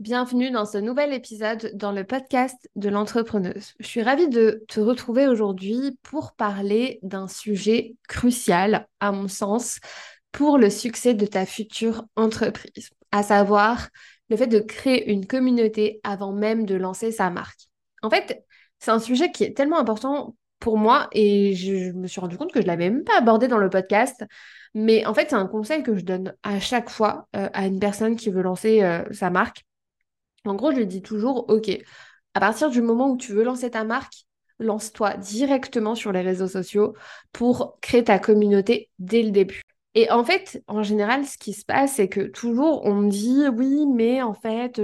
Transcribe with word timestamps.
Bienvenue 0.00 0.50
dans 0.50 0.64
ce 0.64 0.78
nouvel 0.78 1.12
épisode 1.12 1.72
dans 1.74 1.92
le 1.92 2.04
podcast 2.04 2.70
de 2.74 2.88
l'entrepreneuse. 2.88 3.74
Je 3.80 3.86
suis 3.86 4.02
ravie 4.02 4.30
de 4.30 4.64
te 4.66 4.80
retrouver 4.80 5.28
aujourd'hui 5.28 5.98
pour 6.02 6.32
parler 6.32 7.00
d'un 7.02 7.28
sujet 7.28 7.96
crucial, 8.08 8.88
à 9.00 9.12
mon 9.12 9.28
sens, 9.28 9.78
pour 10.32 10.56
le 10.56 10.70
succès 10.70 11.12
de 11.12 11.26
ta 11.26 11.44
future 11.44 12.06
entreprise, 12.16 12.88
à 13.12 13.22
savoir 13.22 13.90
le 14.30 14.38
fait 14.38 14.46
de 14.46 14.60
créer 14.60 15.10
une 15.10 15.26
communauté 15.26 16.00
avant 16.02 16.32
même 16.32 16.64
de 16.64 16.76
lancer 16.76 17.12
sa 17.12 17.28
marque. 17.28 17.68
En 18.00 18.08
fait, 18.08 18.42
c'est 18.78 18.92
un 18.92 19.00
sujet 19.00 19.30
qui 19.30 19.44
est 19.44 19.54
tellement 19.54 19.78
important 19.78 20.34
pour 20.60 20.78
moi 20.78 21.08
et 21.12 21.54
je 21.54 21.92
me 21.92 22.06
suis 22.06 22.22
rendu 22.22 22.38
compte 22.38 22.52
que 22.52 22.62
je 22.62 22.66
l'avais 22.66 22.88
même 22.88 23.04
pas 23.04 23.18
abordé 23.18 23.48
dans 23.48 23.58
le 23.58 23.68
podcast. 23.68 24.24
Mais 24.72 25.04
en 25.04 25.12
fait, 25.12 25.28
c'est 25.28 25.36
un 25.36 25.46
conseil 25.46 25.82
que 25.82 25.94
je 25.94 26.06
donne 26.06 26.34
à 26.42 26.58
chaque 26.58 26.88
fois 26.88 27.28
euh, 27.36 27.50
à 27.52 27.66
une 27.66 27.80
personne 27.80 28.16
qui 28.16 28.30
veut 28.30 28.40
lancer 28.40 28.82
euh, 28.82 29.04
sa 29.12 29.28
marque. 29.28 29.66
En 30.44 30.54
gros, 30.54 30.72
je 30.72 30.80
dis 30.82 31.02
toujours, 31.02 31.48
OK, 31.50 31.70
à 32.34 32.40
partir 32.40 32.70
du 32.70 32.82
moment 32.82 33.10
où 33.10 33.16
tu 33.16 33.32
veux 33.32 33.44
lancer 33.44 33.70
ta 33.70 33.84
marque, 33.84 34.24
lance-toi 34.58 35.16
directement 35.16 35.94
sur 35.94 36.12
les 36.12 36.22
réseaux 36.22 36.48
sociaux 36.48 36.94
pour 37.32 37.78
créer 37.80 38.04
ta 38.04 38.18
communauté 38.18 38.90
dès 38.98 39.22
le 39.22 39.30
début. 39.30 39.62
Et 39.96 40.08
en 40.10 40.22
fait, 40.22 40.62
en 40.68 40.84
général, 40.84 41.26
ce 41.26 41.36
qui 41.36 41.52
se 41.52 41.64
passe, 41.64 41.94
c'est 41.94 42.08
que 42.08 42.20
toujours 42.20 42.82
on 42.84 42.94
me 42.94 43.10
dit 43.10 43.42
oui, 43.56 43.86
mais 43.88 44.22
en 44.22 44.34
fait, 44.34 44.80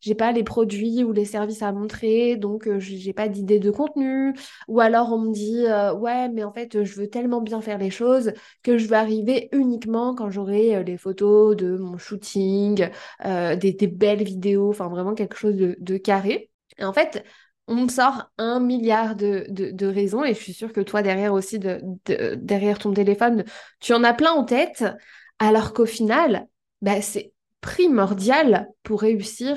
j'ai 0.00 0.14
pas 0.14 0.32
les 0.32 0.44
produits 0.44 1.04
ou 1.04 1.12
les 1.12 1.26
services 1.26 1.60
à 1.60 1.72
montrer, 1.72 2.36
donc 2.36 2.66
euh, 2.66 2.78
j'ai 2.80 3.12
pas 3.12 3.28
d'idée 3.28 3.58
de 3.58 3.70
contenu. 3.70 4.32
Ou 4.68 4.80
alors 4.80 5.12
on 5.12 5.18
me 5.18 5.32
dit 5.32 5.66
euh, 5.66 5.92
ouais, 5.94 6.30
mais 6.30 6.42
en 6.42 6.52
fait, 6.52 6.84
je 6.84 6.94
veux 6.98 7.08
tellement 7.08 7.42
bien 7.42 7.60
faire 7.60 7.76
les 7.76 7.90
choses 7.90 8.32
que 8.62 8.78
je 8.78 8.86
vais 8.88 8.96
arriver 8.96 9.50
uniquement 9.52 10.14
quand 10.14 10.30
j'aurai 10.30 10.76
euh, 10.76 10.82
les 10.82 10.96
photos 10.96 11.54
de 11.54 11.76
mon 11.76 11.98
shooting, 11.98 12.88
des, 13.24 13.86
belles 13.86 14.24
vidéos, 14.24 14.70
enfin 14.70 14.88
vraiment 14.88 15.14
quelque 15.14 15.36
chose 15.36 15.54
de, 15.56 15.76
de 15.80 15.96
carré. 15.98 16.50
Et 16.78 16.84
en 16.84 16.92
fait, 16.94 17.24
on 17.68 17.74
me 17.74 17.88
sort 17.88 18.30
un 18.38 18.60
milliard 18.60 19.16
de, 19.16 19.86
raisons 19.86 20.24
et 20.24 20.34
je 20.34 20.40
suis 20.40 20.52
sûre 20.52 20.72
que 20.72 20.80
toi 20.80 21.02
derrière 21.02 21.32
aussi, 21.32 21.58
de, 21.58 21.80
derrière 22.36 22.78
ton 22.78 22.92
téléphone, 22.92 23.44
tu 23.80 23.92
en 23.92 24.04
as 24.04 24.14
plein 24.14 24.32
en 24.32 24.44
tête, 24.44 24.84
alors 25.38 25.72
qu'au 25.72 25.86
final, 25.86 26.46
bah, 26.82 27.00
c'est 27.02 27.32
primordial 27.60 28.68
pour 28.82 29.00
réussir 29.00 29.56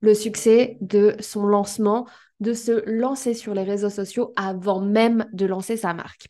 le 0.00 0.14
succès 0.14 0.78
de 0.80 1.16
son 1.20 1.46
lancement, 1.46 2.06
de 2.40 2.52
se 2.52 2.88
lancer 2.88 3.34
sur 3.34 3.54
les 3.54 3.64
réseaux 3.64 3.90
sociaux 3.90 4.32
avant 4.36 4.80
même 4.80 5.26
de 5.32 5.44
lancer 5.44 5.76
sa 5.76 5.92
marque. 5.92 6.28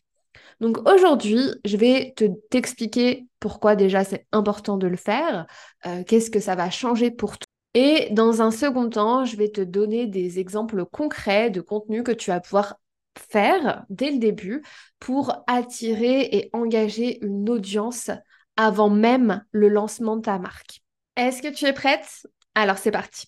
Donc 0.59 0.89
aujourd'hui, 0.89 1.39
je 1.63 1.77
vais 1.77 2.13
te 2.15 2.25
t'expliquer 2.49 3.27
pourquoi 3.39 3.75
déjà 3.75 4.03
c'est 4.03 4.25
important 4.31 4.77
de 4.77 4.87
le 4.87 4.97
faire, 4.97 5.45
euh, 5.85 6.03
qu'est-ce 6.03 6.31
que 6.31 6.39
ça 6.39 6.55
va 6.55 6.69
changer 6.69 7.11
pour 7.11 7.37
toi 7.37 7.48
et 7.81 8.09
dans 8.11 8.41
un 8.41 8.51
second 8.51 8.89
temps, 8.89 9.23
je 9.23 9.37
vais 9.37 9.47
te 9.47 9.61
donner 9.61 10.05
des 10.05 10.37
exemples 10.37 10.83
concrets 10.83 11.49
de 11.49 11.61
contenu 11.61 12.03
que 12.03 12.11
tu 12.11 12.29
vas 12.29 12.41
pouvoir 12.41 12.75
faire 13.17 13.85
dès 13.89 14.11
le 14.11 14.17
début 14.17 14.63
pour 14.99 15.45
attirer 15.47 16.23
et 16.23 16.49
engager 16.51 17.23
une 17.23 17.49
audience 17.49 18.11
avant 18.57 18.89
même 18.89 19.45
le 19.51 19.69
lancement 19.69 20.17
de 20.17 20.23
ta 20.23 20.39
marque. 20.39 20.81
Est-ce 21.15 21.41
que 21.41 21.47
tu 21.47 21.63
es 21.63 21.71
prête? 21.71 22.27
Alors 22.53 22.77
c'est 22.77 22.91
parti. 22.91 23.27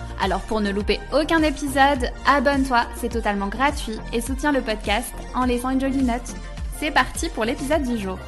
Alors 0.21 0.41
pour 0.41 0.61
ne 0.61 0.69
louper 0.69 0.99
aucun 1.19 1.41
épisode, 1.41 2.11
abonne-toi, 2.27 2.85
c'est 2.95 3.09
totalement 3.09 3.47
gratuit 3.47 3.97
et 4.13 4.21
soutiens 4.21 4.51
le 4.51 4.61
podcast 4.61 5.11
en 5.33 5.45
laissant 5.45 5.71
une 5.71 5.81
jolie 5.81 6.03
note. 6.03 6.35
C'est 6.77 6.91
parti 6.91 7.27
pour 7.29 7.43
l'épisode 7.43 7.81
du 7.81 7.97
jour. 7.97 8.19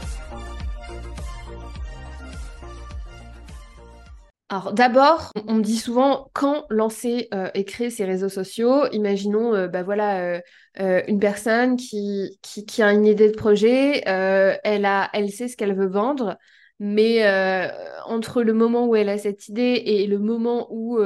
Alors 4.49 4.73
d'abord, 4.73 5.31
on 5.47 5.53
me 5.53 5.61
dit 5.61 5.77
souvent 5.77 6.31
quand 6.33 6.65
lancer 6.71 7.27
euh, 7.31 7.51
et 7.53 7.63
créer 7.63 7.91
ses 7.91 8.05
réseaux 8.05 8.29
sociaux? 8.29 8.87
Imaginons, 8.91 9.53
euh, 9.53 9.67
bah 9.67 9.83
voilà, 9.83 10.41
euh, 10.79 11.01
une 11.07 11.19
personne 11.19 11.75
qui, 11.75 12.39
qui, 12.41 12.81
a 12.81 12.91
une 12.91 13.05
idée 13.05 13.29
de 13.29 13.37
projet, 13.37 14.01
elle 14.05 14.85
a, 14.85 15.11
elle 15.13 15.29
sait 15.29 15.47
ce 15.47 15.55
qu'elle 15.55 15.75
veut 15.75 15.87
vendre, 15.87 16.37
mais 16.79 17.23
entre 18.07 18.41
le 18.41 18.53
moment 18.53 18.87
où 18.87 18.95
elle 18.95 19.09
a 19.09 19.19
cette 19.19 19.47
idée 19.47 19.81
et 19.85 20.07
le 20.07 20.17
moment 20.17 20.67
où 20.71 20.99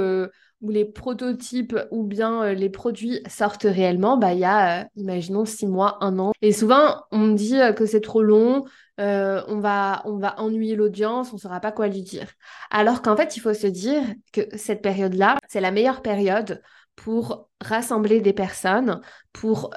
où 0.61 0.69
les 0.69 0.85
prototypes 0.85 1.77
ou 1.91 2.03
bien 2.03 2.43
euh, 2.43 2.53
les 2.53 2.69
produits 2.69 3.21
sortent 3.27 3.67
réellement, 3.69 4.17
bah 4.17 4.33
il 4.33 4.39
y 4.39 4.45
a, 4.45 4.81
euh, 4.81 4.83
imaginons, 4.95 5.45
six 5.45 5.67
mois, 5.67 5.97
un 6.01 6.17
an. 6.19 6.31
Et 6.41 6.51
souvent, 6.51 7.03
on 7.11 7.19
me 7.19 7.35
dit 7.35 7.59
euh, 7.59 7.73
que 7.73 7.85
c'est 7.85 8.01
trop 8.01 8.23
long, 8.23 8.65
on, 8.99 9.59
va, 9.59 10.01
on 10.05 10.17
va 10.17 10.39
ennuyer 10.39 10.75
l'audience, 10.75 11.31
on 11.31 11.35
ne 11.35 11.41
saura 11.41 11.59
pas 11.59 11.71
quoi 11.71 11.87
lui 11.87 12.01
dire. 12.01 12.27
Alors 12.71 13.03
qu'en 13.03 13.15
fait, 13.15 13.37
il 13.37 13.41
faut 13.41 13.53
se 13.53 13.67
dire 13.67 14.01
que 14.33 14.41
cette 14.57 14.81
période-là, 14.81 15.37
c'est 15.47 15.61
la 15.61 15.69
meilleure 15.69 16.01
période 16.01 16.63
pour 16.95 17.47
rassembler 17.61 18.21
des 18.21 18.33
personnes, 18.33 19.01
pour, 19.33 19.69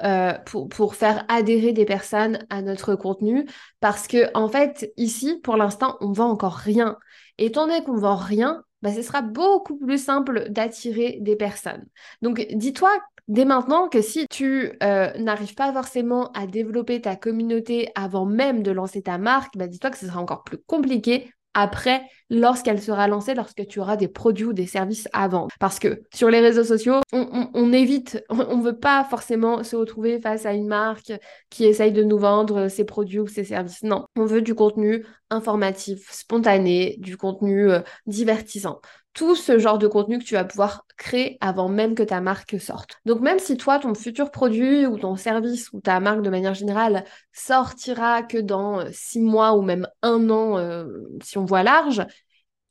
pour, 0.47 0.69
pour, 0.69 0.95
faire 0.95 1.23
adhérer 1.27 1.71
des 1.71 1.85
personnes 1.85 2.39
à 2.49 2.63
notre 2.63 2.95
contenu, 2.95 3.47
parce 3.79 4.07
que 4.07 4.35
en 4.35 4.49
fait, 4.49 4.91
ici, 4.97 5.39
pour 5.43 5.55
l'instant, 5.55 5.97
on 6.01 6.13
vend 6.13 6.31
encore 6.31 6.55
rien. 6.55 6.97
Étant 7.37 7.67
donné 7.67 7.83
qu'on 7.83 7.97
vend 7.97 8.15
rien, 8.15 8.63
bah, 8.81 8.91
ce 8.93 9.01
sera 9.01 9.21
beaucoup 9.21 9.77
plus 9.77 10.03
simple 10.03 10.49
d'attirer 10.49 11.17
des 11.21 11.35
personnes. 11.35 11.85
Donc, 12.21 12.45
dis-toi 12.53 12.91
dès 13.27 13.45
maintenant 13.45 13.87
que 13.87 14.01
si 14.01 14.27
tu 14.29 14.71
euh, 14.83 15.11
n'arrives 15.17 15.55
pas 15.55 15.71
forcément 15.71 16.31
à 16.31 16.47
développer 16.47 17.01
ta 17.01 17.15
communauté 17.15 17.89
avant 17.95 18.25
même 18.25 18.63
de 18.63 18.71
lancer 18.71 19.01
ta 19.01 19.17
marque, 19.17 19.57
bah, 19.57 19.67
dis-toi 19.67 19.89
que 19.89 19.97
ce 19.97 20.07
sera 20.07 20.19
encore 20.19 20.43
plus 20.43 20.57
compliqué 20.57 21.31
après 21.53 22.03
lorsqu'elle 22.29 22.81
sera 22.81 23.07
lancée, 23.07 23.33
lorsque 23.33 23.67
tu 23.67 23.79
auras 23.79 23.97
des 23.97 24.07
produits 24.07 24.45
ou 24.45 24.53
des 24.53 24.65
services 24.65 25.07
à 25.11 25.27
vendre. 25.27 25.49
Parce 25.59 25.79
que 25.79 26.01
sur 26.13 26.29
les 26.29 26.39
réseaux 26.39 26.63
sociaux, 26.63 27.01
on, 27.11 27.73
évite, 27.73 28.23
on 28.29 28.57
ne 28.57 28.63
veut 28.63 28.77
pas 28.77 29.03
forcément 29.03 29.63
se 29.63 29.75
retrouver 29.75 30.19
face 30.21 30.45
à 30.45 30.53
une 30.53 30.67
marque 30.67 31.11
qui 31.49 31.65
essaye 31.65 31.91
de 31.91 32.03
nous 32.03 32.17
vendre 32.17 32.69
ses 32.69 32.85
produits 32.85 33.19
ou 33.19 33.27
ses 33.27 33.43
services. 33.43 33.83
Non, 33.83 34.05
on 34.15 34.25
veut 34.25 34.41
du 34.41 34.55
contenu 34.55 35.05
informatif, 35.29 36.09
spontané, 36.11 36.95
du 36.99 37.17
contenu 37.17 37.69
euh, 37.69 37.81
divertissant 38.05 38.79
tout 39.13 39.35
ce 39.35 39.59
genre 39.59 39.77
de 39.77 39.87
contenu 39.87 40.19
que 40.19 40.23
tu 40.23 40.35
vas 40.35 40.45
pouvoir 40.45 40.85
créer 40.97 41.37
avant 41.41 41.67
même 41.67 41.95
que 41.95 42.03
ta 42.03 42.21
marque 42.21 42.59
sorte. 42.59 42.99
Donc 43.05 43.21
même 43.21 43.39
si 43.39 43.57
toi, 43.57 43.79
ton 43.79 43.93
futur 43.93 44.31
produit 44.31 44.85
ou 44.85 44.97
ton 44.97 45.15
service 45.15 45.71
ou 45.73 45.81
ta 45.81 45.99
marque 45.99 46.21
de 46.21 46.29
manière 46.29 46.53
générale 46.53 47.03
sortira 47.33 48.23
que 48.23 48.37
dans 48.37 48.79
euh, 48.79 48.85
six 48.91 49.21
mois 49.21 49.55
ou 49.55 49.61
même 49.61 49.87
un 50.01 50.29
an, 50.29 50.57
euh, 50.57 50.85
si 51.21 51.37
on 51.37 51.45
voit 51.45 51.63
large, 51.63 52.05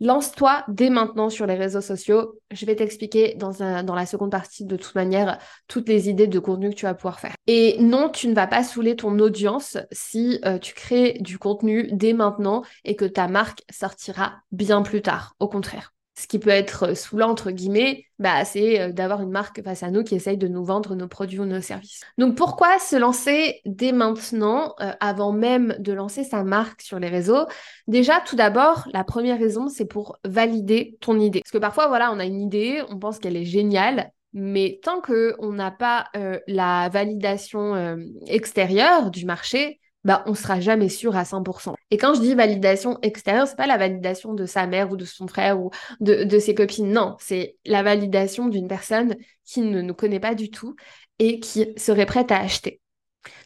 lance-toi 0.00 0.64
dès 0.68 0.88
maintenant 0.88 1.28
sur 1.28 1.46
les 1.46 1.54
réseaux 1.54 1.80
sociaux. 1.80 2.38
Je 2.50 2.64
vais 2.64 2.74
t'expliquer 2.74 3.34
dans, 3.34 3.52
la 3.60 4.06
seconde 4.06 4.30
partie 4.30 4.64
de 4.64 4.76
toute 4.76 4.94
manière 4.94 5.38
toutes 5.68 5.88
les 5.88 6.08
idées 6.08 6.26
de 6.26 6.38
contenu 6.38 6.70
que 6.70 6.74
tu 6.74 6.86
vas 6.86 6.94
pouvoir 6.94 7.20
faire. 7.20 7.34
Et 7.46 7.76
non, 7.80 8.08
tu 8.08 8.28
ne 8.28 8.34
vas 8.34 8.46
pas 8.46 8.64
saouler 8.64 8.96
ton 8.96 9.18
audience 9.18 9.76
si 9.92 10.40
euh, 10.44 10.58
tu 10.58 10.74
crées 10.74 11.18
du 11.20 11.38
contenu 11.38 11.90
dès 11.92 12.14
maintenant 12.14 12.62
et 12.84 12.96
que 12.96 13.04
ta 13.04 13.28
marque 13.28 13.62
sortira 13.70 14.40
bien 14.52 14.82
plus 14.82 15.02
tard. 15.02 15.34
Au 15.38 15.48
contraire 15.48 15.92
ce 16.16 16.26
qui 16.26 16.38
peut 16.38 16.50
être 16.50 16.94
saoulant 16.94 17.30
entre 17.30 17.50
guillemets, 17.50 18.04
bah, 18.18 18.44
c'est 18.44 18.80
euh, 18.80 18.92
d'avoir 18.92 19.22
une 19.22 19.30
marque 19.30 19.62
face 19.62 19.82
à 19.82 19.90
nous 19.90 20.02
qui 20.02 20.14
essaye 20.14 20.36
de 20.36 20.48
nous 20.48 20.64
vendre 20.64 20.94
nos 20.94 21.08
produits 21.08 21.38
ou 21.38 21.46
nos 21.46 21.60
services. 21.60 22.02
Donc 22.18 22.36
pourquoi 22.36 22.78
se 22.78 22.96
lancer 22.96 23.60
dès 23.64 23.92
maintenant, 23.92 24.74
euh, 24.80 24.92
avant 25.00 25.32
même 25.32 25.74
de 25.78 25.92
lancer 25.92 26.24
sa 26.24 26.44
marque 26.44 26.82
sur 26.82 26.98
les 26.98 27.08
réseaux? 27.08 27.46
Déjà, 27.86 28.20
tout 28.20 28.36
d'abord, 28.36 28.86
la 28.92 29.04
première 29.04 29.38
raison, 29.38 29.68
c'est 29.68 29.86
pour 29.86 30.18
valider 30.24 30.98
ton 31.00 31.18
idée. 31.18 31.40
Parce 31.40 31.52
que 31.52 31.58
parfois, 31.58 31.88
voilà, 31.88 32.12
on 32.12 32.18
a 32.18 32.26
une 32.26 32.40
idée, 32.40 32.82
on 32.90 32.98
pense 32.98 33.18
qu'elle 33.18 33.36
est 33.36 33.44
géniale, 33.44 34.10
mais 34.32 34.78
tant 34.82 35.00
qu'on 35.00 35.52
n'a 35.52 35.70
pas 35.70 36.06
euh, 36.16 36.38
la 36.46 36.88
validation 36.90 37.96
extérieure 38.26 39.10
du 39.10 39.24
marché, 39.24 39.80
bah, 40.04 40.22
on 40.26 40.34
sera 40.34 40.60
jamais 40.60 40.88
sûr 40.88 41.16
à 41.16 41.24
100%. 41.24 41.74
Et 41.90 41.96
quand 41.96 42.14
je 42.14 42.20
dis 42.20 42.34
validation 42.34 42.98
extérieure, 43.02 43.46
c'est 43.46 43.56
pas 43.56 43.66
la 43.66 43.76
validation 43.76 44.34
de 44.34 44.46
sa 44.46 44.66
mère 44.66 44.90
ou 44.90 44.96
de 44.96 45.04
son 45.04 45.26
frère 45.26 45.60
ou 45.60 45.70
de, 46.00 46.24
de 46.24 46.38
ses 46.38 46.54
copines. 46.54 46.92
Non, 46.92 47.16
c'est 47.18 47.56
la 47.64 47.82
validation 47.82 48.48
d'une 48.48 48.68
personne 48.68 49.16
qui 49.44 49.60
ne 49.60 49.82
nous 49.82 49.94
connaît 49.94 50.20
pas 50.20 50.34
du 50.34 50.50
tout 50.50 50.74
et 51.18 51.40
qui 51.40 51.72
serait 51.76 52.06
prête 52.06 52.32
à 52.32 52.40
acheter. 52.40 52.80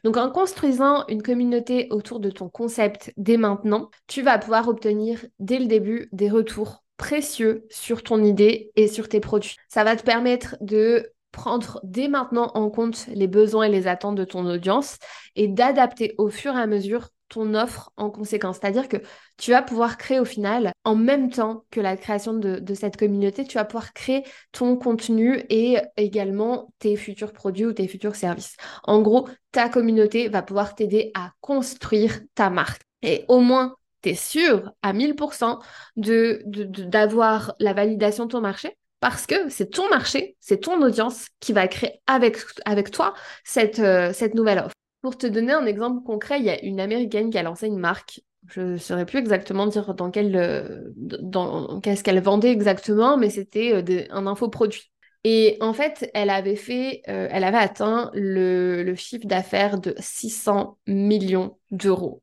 Donc 0.05 0.17
en 0.17 0.31
construisant 0.31 1.05
une 1.09 1.23
communauté 1.23 1.89
autour 1.91 2.21
de 2.21 2.31
ton 2.31 2.49
concept 2.49 3.13
dès 3.17 3.37
maintenant, 3.37 3.91
tu 4.07 4.23
vas 4.23 4.39
pouvoir 4.39 4.69
obtenir 4.69 5.25
dès 5.41 5.59
le 5.59 5.67
début 5.67 6.09
des 6.13 6.31
retours 6.31 6.85
précieux 6.97 7.67
sur 7.71 8.03
ton 8.03 8.23
idée 8.23 8.71
et 8.77 8.87
sur 8.87 9.09
tes 9.09 9.21
produits. 9.21 9.57
Ça 9.69 9.83
va 9.83 9.97
te 9.97 10.05
permettre 10.05 10.57
de 10.61 11.11
prendre 11.35 11.81
dès 11.83 12.09
maintenant 12.09 12.53
en 12.55 12.71
compte 12.71 13.07
les 13.09 13.27
besoins 13.27 13.65
et 13.65 13.71
les 13.71 13.87
attentes 13.89 14.15
de 14.15 14.25
ton 14.25 14.47
audience 14.47 14.99
et 15.35 15.49
d'adapter 15.49 16.15
au 16.17 16.29
fur 16.29 16.57
et 16.57 16.61
à 16.61 16.67
mesure 16.67 17.11
ton 17.29 17.55
offre 17.55 17.91
en 17.97 18.11
conséquence. 18.11 18.59
C'est-à-dire 18.61 18.89
que 18.89 18.99
tu 19.37 19.51
vas 19.51 19.63
pouvoir 19.63 19.97
créer 19.97 20.21
au 20.21 20.25
final, 20.25 20.73
en 20.85 20.95
même 20.95 21.31
temps 21.31 21.65
que 21.71 21.81
la 21.81 21.97
création 21.97 22.35
de, 22.35 22.75
cette 22.75 22.97
communauté, 22.97 23.45
tu 23.45 23.59
vas 23.59 23.65
pouvoir 23.65 23.93
créer 23.93 24.23
ton 24.53 24.77
contenu 24.77 25.43
et 25.51 25.79
également 25.97 26.73
tes 26.79 26.95
futurs 26.95 27.33
produits 27.33 27.67
ou 27.67 27.73
tes 27.73 27.89
futurs 27.89 28.15
services. 28.15 28.57
En 28.85 29.03
gros, 29.03 29.29
ta 29.51 29.69
communauté 29.69 30.29
va 30.29 30.43
pouvoir 30.43 30.77
t'aider 30.77 31.11
à 31.15 31.33
construire 31.41 32.21
ta 32.37 32.51
marque. 32.51 32.83
Et 33.03 33.25
au 33.27 33.41
moins, 33.41 33.75
tu 34.03 34.11
es 34.11 34.15
sûr 34.15 34.73
à 34.83 34.93
1000% 34.93 35.59
de, 35.97 36.43
d'avoir 36.47 37.55
la 37.59 37.73
validation 37.73 38.27
de 38.27 38.31
ton 38.31 38.41
marché 38.41 38.77
parce 39.05 39.27
que 39.27 39.51
c'est 39.51 39.69
ton 39.69 39.87
marché, 39.91 40.35
c'est 40.41 40.63
ton 40.63 40.81
audience 40.81 41.27
qui 41.39 41.53
va 41.53 41.69
créer 41.69 42.01
avec, 42.07 42.39
avec 42.65 42.91
toi 42.91 43.13
cette, 43.45 43.79
euh, 43.79 44.15
cette 44.15 44.35
nouvelle 44.35 44.61
offre. 44.61 44.73
Pour 45.03 45.19
te 45.19 45.27
donner 45.27 45.53
un 45.53 45.67
exemple 45.67 46.03
concret, 46.07 46.39
il 46.39 46.47
y 46.47 46.49
a 46.49 46.65
une 46.65 46.81
américaine 46.81 47.29
qui 47.29 47.37
a 47.37 47.43
lancé 47.43 47.67
une 47.67 47.77
marque. 47.77 48.23
Je 48.49 48.63
ne 48.63 48.77
saurais 48.79 49.05
plus 49.05 49.19
exactement 49.19 49.67
dire 49.67 49.93
dans 49.95 50.11
quel 50.11 50.35
euh, 50.35 50.85
dans 50.97 51.81
qu'est-ce 51.83 52.03
qu'elle 52.03 52.23
vendait 52.23 52.51
exactement, 52.51 53.19
mais 53.19 53.29
c'était 53.29 53.75
euh, 53.75 54.07
un 54.09 54.27
infoproduit. 54.27 54.91
Et 55.23 55.59
en 55.61 55.75
fait, 55.75 56.11
elle 56.15 56.31
avait 56.31 56.57
fait, 56.57 57.03
elle 57.05 57.45
avait 57.45 57.59
atteint 57.59 58.11
le, 58.15 58.95
chiffre 58.95 59.27
d'affaires 59.27 59.79
de 59.79 59.95
600 59.99 60.79
millions 60.87 61.59
d'euros. 61.71 62.23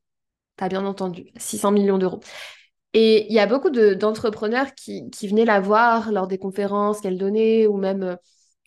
T'as 0.56 0.68
bien 0.68 0.84
entendu, 0.86 1.32
600 1.38 1.72
millions 1.74 2.00
d'euros. 2.00 2.22
Et 2.94 3.28
il 3.30 3.34
y 3.34 3.40
a 3.40 3.48
beaucoup 3.48 3.70
d'entrepreneurs 3.70 4.76
qui, 4.76 5.10
venaient 5.24 5.46
la 5.46 5.60
voir 5.60 6.12
lors 6.12 6.28
des 6.28 6.38
conférences 6.38 7.00
qu'elle 7.02 7.18
donnait 7.18 7.68
ou 7.68 7.78
même 7.78 8.18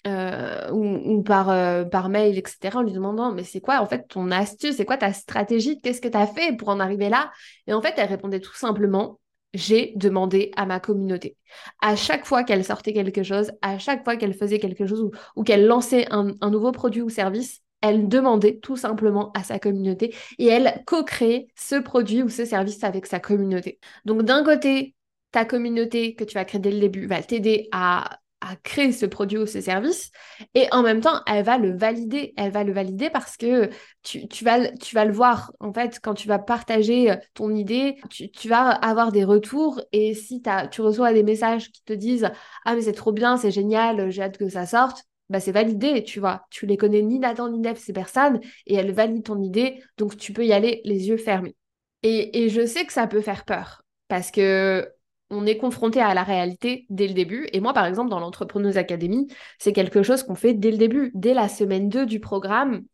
euh, 0.06 0.70
euh, 0.70 1.84
par 1.84 2.08
mail, 2.08 2.38
etc., 2.38 2.76
en 2.76 2.82
lui 2.82 2.92
demandant, 2.92 3.32
mais 3.32 3.44
c'est 3.44 3.60
quoi 3.60 3.80
en 3.80 3.86
fait 3.86 4.06
ton 4.08 4.30
astuce, 4.30 4.76
c'est 4.76 4.84
quoi 4.84 4.96
ta 4.96 5.12
stratégie, 5.12 5.80
qu'est-ce 5.80 6.00
que 6.00 6.08
tu 6.08 6.16
as 6.16 6.26
fait 6.26 6.56
pour 6.56 6.68
en 6.68 6.80
arriver 6.80 7.08
là? 7.08 7.32
Et 7.66 7.72
en 7.72 7.82
fait, 7.82 7.94
elle 7.96 8.08
répondait 8.08 8.40
tout 8.40 8.54
simplement, 8.54 9.18
j'ai 9.54 9.92
demandé 9.96 10.50
à 10.56 10.66
ma 10.66 10.80
communauté. 10.80 11.36
À 11.80 11.96
chaque 11.96 12.26
fois 12.26 12.44
qu'elle 12.44 12.64
sortait 12.64 12.92
quelque 12.92 13.22
chose, 13.22 13.52
à 13.62 13.78
chaque 13.78 14.04
fois 14.04 14.16
qu'elle 14.16 14.34
faisait 14.34 14.58
quelque 14.58 14.86
chose 14.86 15.08
ou, 15.36 15.42
qu'elle 15.44 15.66
lançait 15.66 16.06
un, 16.10 16.34
nouveau 16.50 16.72
produit 16.72 17.02
ou 17.02 17.08
service, 17.08 17.62
elle 17.84 18.08
demandait 18.08 18.58
tout 18.60 18.76
simplement 18.76 19.30
à 19.32 19.44
sa 19.44 19.58
communauté 19.58 20.14
et 20.38 20.46
elle 20.46 20.82
co-créait 20.86 21.48
ce 21.54 21.76
produit 21.76 22.22
ou 22.22 22.30
ce 22.30 22.46
service 22.46 22.82
avec 22.82 23.04
sa 23.04 23.20
communauté. 23.20 23.78
Donc 24.06 24.22
d'un 24.22 24.42
côté, 24.42 24.94
ta 25.32 25.44
communauté 25.44 26.14
que 26.14 26.24
tu 26.24 26.34
vas 26.34 26.46
créer 26.46 26.60
dès 26.60 26.70
le 26.70 26.80
début 26.80 27.06
va 27.06 27.22
t'aider 27.22 27.68
à 27.72 28.18
créer 28.62 28.92
ce 28.92 29.06
produit 29.06 29.38
ou 29.38 29.46
ce 29.46 29.60
service 29.60 30.10
et 30.54 30.66
en 30.70 30.82
même 30.82 31.00
temps 31.00 31.20
elle 31.26 31.44
va 31.44 31.58
le 31.58 31.76
valider. 31.76 32.32
Elle 32.38 32.52
va 32.52 32.64
le 32.64 32.72
valider 32.72 33.10
parce 33.10 33.36
que 33.36 33.68
tu, 34.02 34.44
vas, 34.44 34.58
le 34.58 35.12
voir. 35.12 35.52
En 35.60 35.72
fait 35.72 35.98
quand 36.02 36.14
tu 36.14 36.26
vas 36.26 36.38
partager 36.38 37.10
euh, 37.10 37.16
ton 37.34 37.54
idée 37.54 37.96
tu, 38.10 38.48
vas 38.48 38.68
avoir 38.70 39.12
des 39.12 39.24
retours 39.24 39.82
et 39.92 40.14
si 40.14 40.42
as, 40.46 40.68
tu 40.68 40.80
reçois 40.80 41.12
des 41.12 41.22
messages 41.22 41.70
qui 41.70 41.82
te 41.84 41.92
disent 41.92 42.30
ah 42.64 42.74
mais 42.74 42.82
c'est 42.82 42.92
trop 42.92 43.12
bien 43.12 43.36
c'est 43.36 43.50
génial 43.50 44.10
j'ai 44.10 44.22
hâte 44.22 44.38
que 44.38 44.48
ça 44.48 44.66
sorte 44.66 45.04
bah 45.30 45.40
c'est 45.40 45.52
validé 45.52 46.04
tu 46.04 46.20
vois 46.20 46.46
tu 46.50 46.66
les 46.66 46.76
connais 46.76 47.02
ni 47.02 47.18
Nathan 47.18 47.50
ni 47.50 47.58
Nef 47.58 47.78
ces 47.78 47.92
personnes 47.92 48.40
et 48.66 48.74
elles 48.74 48.92
valident 48.92 49.24
ton 49.24 49.42
idée 49.42 49.82
donc 49.96 50.16
tu 50.16 50.32
peux 50.32 50.44
y 50.44 50.52
aller 50.52 50.80
les 50.84 51.08
yeux 51.08 51.16
fermés 51.16 51.56
et, 52.02 52.44
et 52.44 52.48
je 52.48 52.66
sais 52.66 52.84
que 52.84 52.92
ça 52.92 53.06
peut 53.06 53.22
faire 53.22 53.44
peur 53.44 53.82
parce 54.08 54.30
que 54.30 54.88
on 55.30 55.46
est 55.46 55.56
confronté 55.56 56.00
à 56.00 56.14
la 56.14 56.22
réalité 56.22 56.86
dès 56.90 57.08
le 57.08 57.14
début. 57.14 57.48
Et 57.52 57.60
moi, 57.60 57.72
par 57.72 57.86
exemple, 57.86 58.10
dans 58.10 58.20
l'Entrepreneuse 58.20 58.76
Academy, 58.76 59.26
c'est 59.58 59.72
quelque 59.72 60.02
chose 60.02 60.22
qu'on 60.22 60.34
fait 60.34 60.54
dès 60.54 60.70
le 60.70 60.76
début. 60.76 61.10
Dès 61.14 61.34
la 61.34 61.48
semaine 61.48 61.88
2 61.88 62.06
du 62.06 62.20
programme, 62.20 62.84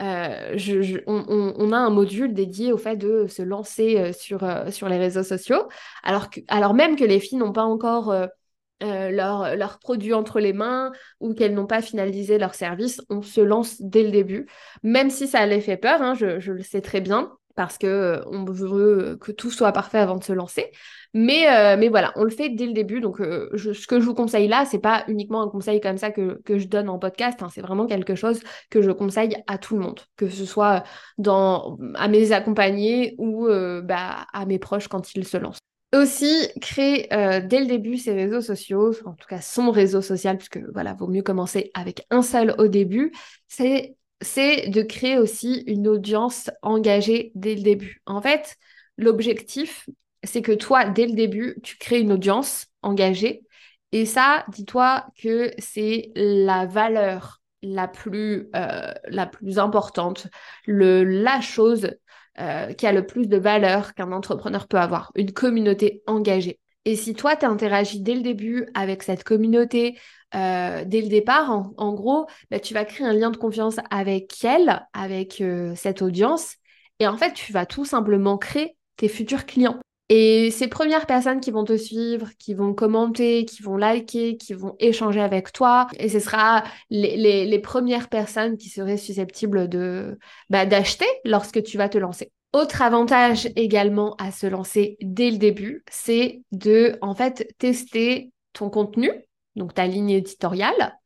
euh, 0.00 0.56
on, 1.06 1.72
a 1.72 1.76
un 1.76 1.90
module 1.90 2.32
dédié 2.32 2.72
au 2.72 2.78
fait 2.78 2.96
de 2.96 3.26
se 3.26 3.42
lancer 3.42 3.98
euh, 3.98 4.12
sur, 4.12 4.44
euh, 4.44 4.70
sur 4.70 4.88
les 4.88 4.96
réseaux 4.96 5.22
sociaux, 5.22 5.68
alors, 6.02 6.30
que, 6.30 6.40
alors 6.48 6.72
même 6.72 6.96
que 6.96 7.04
les 7.04 7.20
filles 7.20 7.38
n'ont 7.38 7.52
pas 7.52 7.64
encore 7.64 8.14
leur, 8.80 9.56
leur 9.56 9.78
produit 9.78 10.14
entre 10.14 10.40
les 10.40 10.52
mains 10.52 10.92
ou 11.20 11.34
qu'elles 11.34 11.54
n'ont 11.54 11.66
pas 11.66 11.82
finalisé 11.82 12.38
leur 12.38 12.54
service, 12.54 13.02
on 13.10 13.22
se 13.22 13.40
lance 13.40 13.80
dès 13.80 14.02
le 14.02 14.10
début, 14.10 14.46
même 14.82 15.10
si 15.10 15.28
ça 15.28 15.44
les 15.46 15.60
fait 15.60 15.76
peur, 15.76 16.02
hein, 16.02 16.14
je, 16.14 16.40
je, 16.40 16.52
le 16.52 16.62
sais 16.62 16.80
très 16.80 17.00
bien 17.00 17.30
parce 17.60 17.76
que 17.76 17.86
euh, 17.86 18.22
on 18.26 18.44
veut 18.44 19.16
que 19.20 19.32
tout 19.32 19.50
soit 19.50 19.72
parfait 19.72 19.98
avant 19.98 20.16
de 20.16 20.24
se 20.24 20.32
lancer. 20.32 20.70
Mais, 21.12 21.46
euh, 21.48 21.76
mais 21.76 21.88
voilà, 21.88 22.10
on 22.16 22.24
le 22.24 22.30
fait 22.30 22.48
dès 22.48 22.66
le 22.66 22.72
début. 22.72 23.00
Donc, 23.00 23.20
euh, 23.20 23.50
ce 23.54 23.86
que 23.86 24.00
je 24.00 24.04
vous 24.06 24.14
conseille 24.14 24.48
là, 24.48 24.64
c'est 24.64 24.78
pas 24.78 25.04
uniquement 25.08 25.42
un 25.42 25.48
conseil 25.48 25.78
comme 25.80 25.98
ça 25.98 26.10
que, 26.10 26.40
je 26.48 26.66
donne 26.66 26.88
en 26.88 26.98
podcast. 26.98 27.42
Hein. 27.42 27.48
c'est 27.52 27.60
vraiment 27.60 27.86
quelque 27.86 28.14
chose 28.14 28.40
que 28.70 28.80
je 28.80 28.90
conseille 28.90 29.36
à 29.46 29.58
tout 29.58 29.76
le 29.76 29.82
monde, 29.82 30.00
que 30.16 30.30
ce 30.30 30.46
soit 30.46 30.84
dans, 31.18 31.76
à 31.96 32.08
mes 32.08 32.32
accompagnés 32.32 33.14
ou 33.18 33.46
bah, 33.82 34.26
à 34.32 34.46
mes 34.46 34.58
proches 34.58 34.88
quand 34.88 35.14
ils 35.14 35.26
se 35.26 35.36
lancent. 35.36 35.60
Aussi, 35.92 36.48
créer 36.60 37.08
dès 37.10 37.60
le 37.60 37.66
début 37.66 37.96
ses 37.96 38.14
réseaux 38.14 38.40
sociaux, 38.40 38.94
en 39.04 39.14
tout 39.14 39.26
cas 39.28 39.40
son 39.40 39.70
réseau 39.70 40.02
social, 40.02 40.36
puisque 40.36 40.58
voilà, 40.72 40.94
vaut 40.94 41.08
mieux 41.08 41.22
commencer 41.22 41.70
avec 41.74 42.06
un 42.10 42.22
seul 42.22 42.54
au 42.58 42.68
début, 42.68 43.12
c'est 43.48 43.96
c'est 44.20 44.68
de 44.68 44.82
créer 44.82 45.18
aussi 45.18 45.64
une 45.66 45.88
audience 45.88 46.50
engagée 46.62 47.32
dès 47.34 47.54
le 47.54 47.62
début. 47.62 48.02
En 48.06 48.20
fait, 48.20 48.56
l'objectif, 48.96 49.88
c'est 50.22 50.42
que 50.42 50.52
toi, 50.52 50.84
dès 50.84 51.06
le 51.06 51.14
début, 51.14 51.56
tu 51.62 51.76
crées 51.78 52.00
une 52.00 52.12
audience 52.12 52.66
engagée. 52.82 53.42
Et 53.92 54.06
ça, 54.06 54.44
dis-toi 54.48 55.06
que 55.20 55.50
c'est 55.58 56.12
la 56.14 56.66
valeur 56.66 57.40
la 57.62 57.88
plus, 57.88 58.48
euh, 58.54 58.92
la 59.08 59.26
plus 59.26 59.58
importante, 59.58 60.28
le, 60.66 61.04
la 61.04 61.40
chose 61.40 61.90
euh, 62.38 62.72
qui 62.72 62.86
a 62.86 62.92
le 62.92 63.06
plus 63.06 63.26
de 63.26 63.36
valeur 63.36 63.94
qu'un 63.94 64.12
entrepreneur 64.12 64.68
peut 64.68 64.78
avoir, 64.78 65.12
une 65.14 65.32
communauté 65.32 66.02
engagée. 66.06 66.58
Et 66.84 66.96
si 66.96 67.14
toi, 67.14 67.36
tu 67.36 67.44
interagis 67.44 68.00
dès 68.00 68.14
le 68.14 68.22
début 68.22 68.66
avec 68.74 69.02
cette 69.02 69.24
communauté, 69.24 69.98
euh, 70.34 70.84
dès 70.86 71.02
le 71.02 71.08
départ, 71.08 71.50
en, 71.76 71.92
gros, 71.92 72.26
bah, 72.50 72.60
tu 72.60 72.72
vas 72.72 72.84
créer 72.84 73.06
un 73.06 73.12
lien 73.12 73.30
de 73.30 73.36
confiance 73.36 73.76
avec 73.90 74.44
elle, 74.44 74.86
avec 74.92 75.40
euh, 75.40 75.74
cette 75.74 76.02
audience. 76.02 76.54
Et 76.98 77.06
en 77.06 77.16
fait, 77.16 77.32
tu 77.34 77.52
vas 77.52 77.66
tout 77.66 77.84
simplement 77.84 78.38
créer 78.38 78.76
tes 78.96 79.08
futurs 79.08 79.44
clients. 79.44 79.78
Et 80.12 80.50
ces 80.50 80.66
premières 80.66 81.06
personnes 81.06 81.40
qui 81.40 81.52
vont 81.52 81.62
te 81.62 81.76
suivre, 81.76 82.30
qui 82.36 82.52
vont 82.52 82.74
commenter, 82.74 83.44
qui 83.44 83.62
vont 83.62 83.76
liker, 83.76 84.36
qui 84.36 84.54
vont 84.54 84.74
échanger 84.80 85.20
avec 85.20 85.52
toi, 85.52 85.86
et 86.00 86.08
ce 86.08 86.18
sera 86.18 86.64
les, 86.90 87.58
premières 87.60 88.08
personnes 88.08 88.56
qui 88.56 88.70
seraient 88.70 88.96
susceptibles 88.96 89.68
de 89.68 90.18
bah, 90.48 90.66
d'acheter 90.66 91.06
lorsque 91.24 91.62
tu 91.62 91.78
vas 91.78 91.88
te 91.88 91.96
lancer. 91.96 92.32
Autre 92.52 92.82
avantage 92.82 93.48
également 93.54 94.16
à 94.16 94.32
se 94.32 94.48
lancer 94.48 94.96
dès 95.00 95.30
le 95.30 95.38
début, 95.38 95.84
c'est 95.88 96.42
de 96.50 96.98
en 97.02 97.14
fait 97.14 97.54
tester 97.58 98.32
ton 98.52 98.68
contenu, 98.68 99.12
donc 99.54 99.74
ta 99.74 99.86
ligne 99.86 100.10
éditoriale, 100.10 100.98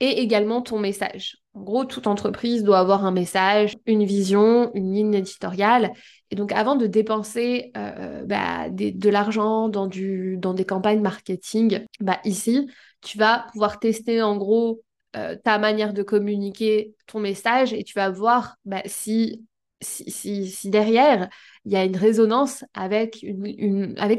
et 0.00 0.20
également 0.20 0.62
ton 0.62 0.80
message. 0.80 1.36
En 1.58 1.64
gros, 1.64 1.84
toute 1.84 2.06
entreprise 2.06 2.62
doit 2.62 2.78
avoir 2.78 3.04
un 3.04 3.10
message, 3.10 3.76
une 3.84 4.04
vision, 4.04 4.70
une 4.74 4.94
ligne 4.94 5.14
éditoriale. 5.14 5.92
Et 6.30 6.36
donc, 6.36 6.52
avant 6.52 6.76
de 6.76 6.86
dépenser 6.86 7.72
euh, 7.76 8.24
bah, 8.24 8.68
de 8.70 9.10
l'argent 9.10 9.68
dans, 9.68 9.88
des 9.88 10.64
campagnes 10.64 11.00
marketing, 11.00 11.84
bah, 11.98 12.20
ici, 12.24 12.70
tu 13.00 13.18
vas 13.18 13.46
pouvoir 13.52 13.80
tester 13.80 14.22
en 14.22 14.36
gros 14.36 14.82
euh, 15.16 15.34
ta 15.42 15.58
manière 15.58 15.94
de 15.94 16.04
communiquer 16.04 16.94
ton 17.08 17.18
message 17.18 17.72
et 17.72 17.82
tu 17.82 17.94
vas 17.94 18.08
voir 18.08 18.54
bah, 18.64 18.82
si 18.86 19.44
si, 19.80 20.52
derrière, 20.64 21.28
il 21.68 21.72
y 21.72 21.76
a 21.76 21.84
une 21.84 21.98
résonance 21.98 22.64
avec, 22.72 23.22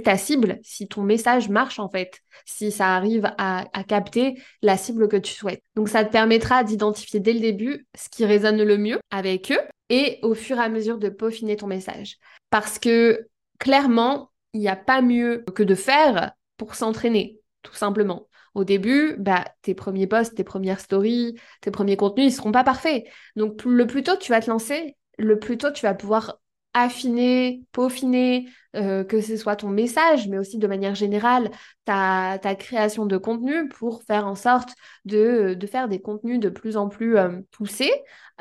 ta 0.03 0.17
cible, 0.17 0.59
si 0.61 0.87
ton 0.87 1.01
message 1.01 1.49
marche 1.49 1.79
en 1.79 1.89
fait, 1.89 2.19
si 2.45 2.71
ça 2.71 2.95
arrive 2.95 3.33
à, 3.39 3.65
capter 3.87 4.39
la 4.61 4.77
cible 4.77 5.07
que 5.07 5.17
tu 5.17 5.33
souhaites. 5.33 5.63
Donc 5.75 5.89
ça 5.89 6.05
te 6.05 6.11
permettra 6.11 6.63
d'identifier 6.63 7.19
dès 7.19 7.33
le 7.33 7.39
début 7.39 7.87
ce 7.97 8.07
qui 8.09 8.23
résonne 8.23 8.61
le 8.61 8.77
mieux 8.77 8.99
avec 9.09 9.51
eux 9.51 9.61
et 9.89 10.19
au 10.21 10.35
fur 10.35 10.57
et 10.57 10.61
à 10.61 10.69
mesure 10.69 10.99
de 10.99 11.09
peaufiner 11.09 11.55
ton 11.55 11.65
message. 11.65 12.17
Parce 12.51 12.77
que 12.77 13.27
clairement, 13.57 14.29
il 14.53 14.59
n'y 14.59 14.69
a 14.69 14.75
pas 14.75 15.01
mieux 15.01 15.43
que 15.55 15.63
de 15.63 15.73
faire 15.73 16.33
pour 16.55 16.75
s'entraîner, 16.75 17.39
tout 17.63 17.73
simplement. 17.73 18.27
Au 18.53 18.63
début, 18.63 19.15
bah, 19.17 19.45
tes 19.63 19.73
premiers 19.73 20.05
posts, 20.05 20.35
tes 20.35 20.43
premières 20.43 20.81
stories, 20.81 21.33
tes 21.61 21.71
premiers 21.71 21.97
contenus, 21.97 22.31
ils 22.31 22.35
seront 22.35 22.51
pas 22.51 22.63
parfaits. 22.63 23.05
Donc 23.35 23.63
le 23.65 23.87
plus 23.87 24.03
tôt 24.03 24.17
tu 24.17 24.31
vas 24.31 24.39
te 24.39 24.51
lancer, 24.51 24.97
le 25.17 25.39
plus 25.39 25.57
tôt 25.57 25.71
tu 25.71 25.81
vas 25.81 25.95
pouvoir 25.95 26.37
affiner, 26.73 27.63
peaufiner, 27.71 28.47
euh, 28.75 29.03
que 29.03 29.21
ce 29.21 29.35
soit 29.35 29.55
ton 29.55 29.69
message, 29.69 30.27
mais 30.27 30.37
aussi 30.37 30.59
de 30.59 30.67
manière 30.67 30.93
générale 30.93 31.49
ta, 31.85 32.37
création 32.59 33.07
de 33.07 33.17
contenu 33.17 33.67
pour 33.67 34.03
faire 34.03 34.27
en 34.27 34.35
sorte 34.35 34.69
de, 35.05 35.55
de 35.55 35.67
faire 35.67 35.87
des 35.87 35.99
contenus 35.99 36.39
de 36.39 36.49
plus 36.49 36.77
en 36.77 36.87
plus 36.87 37.17
euh, 37.17 37.39
poussés 37.51 37.91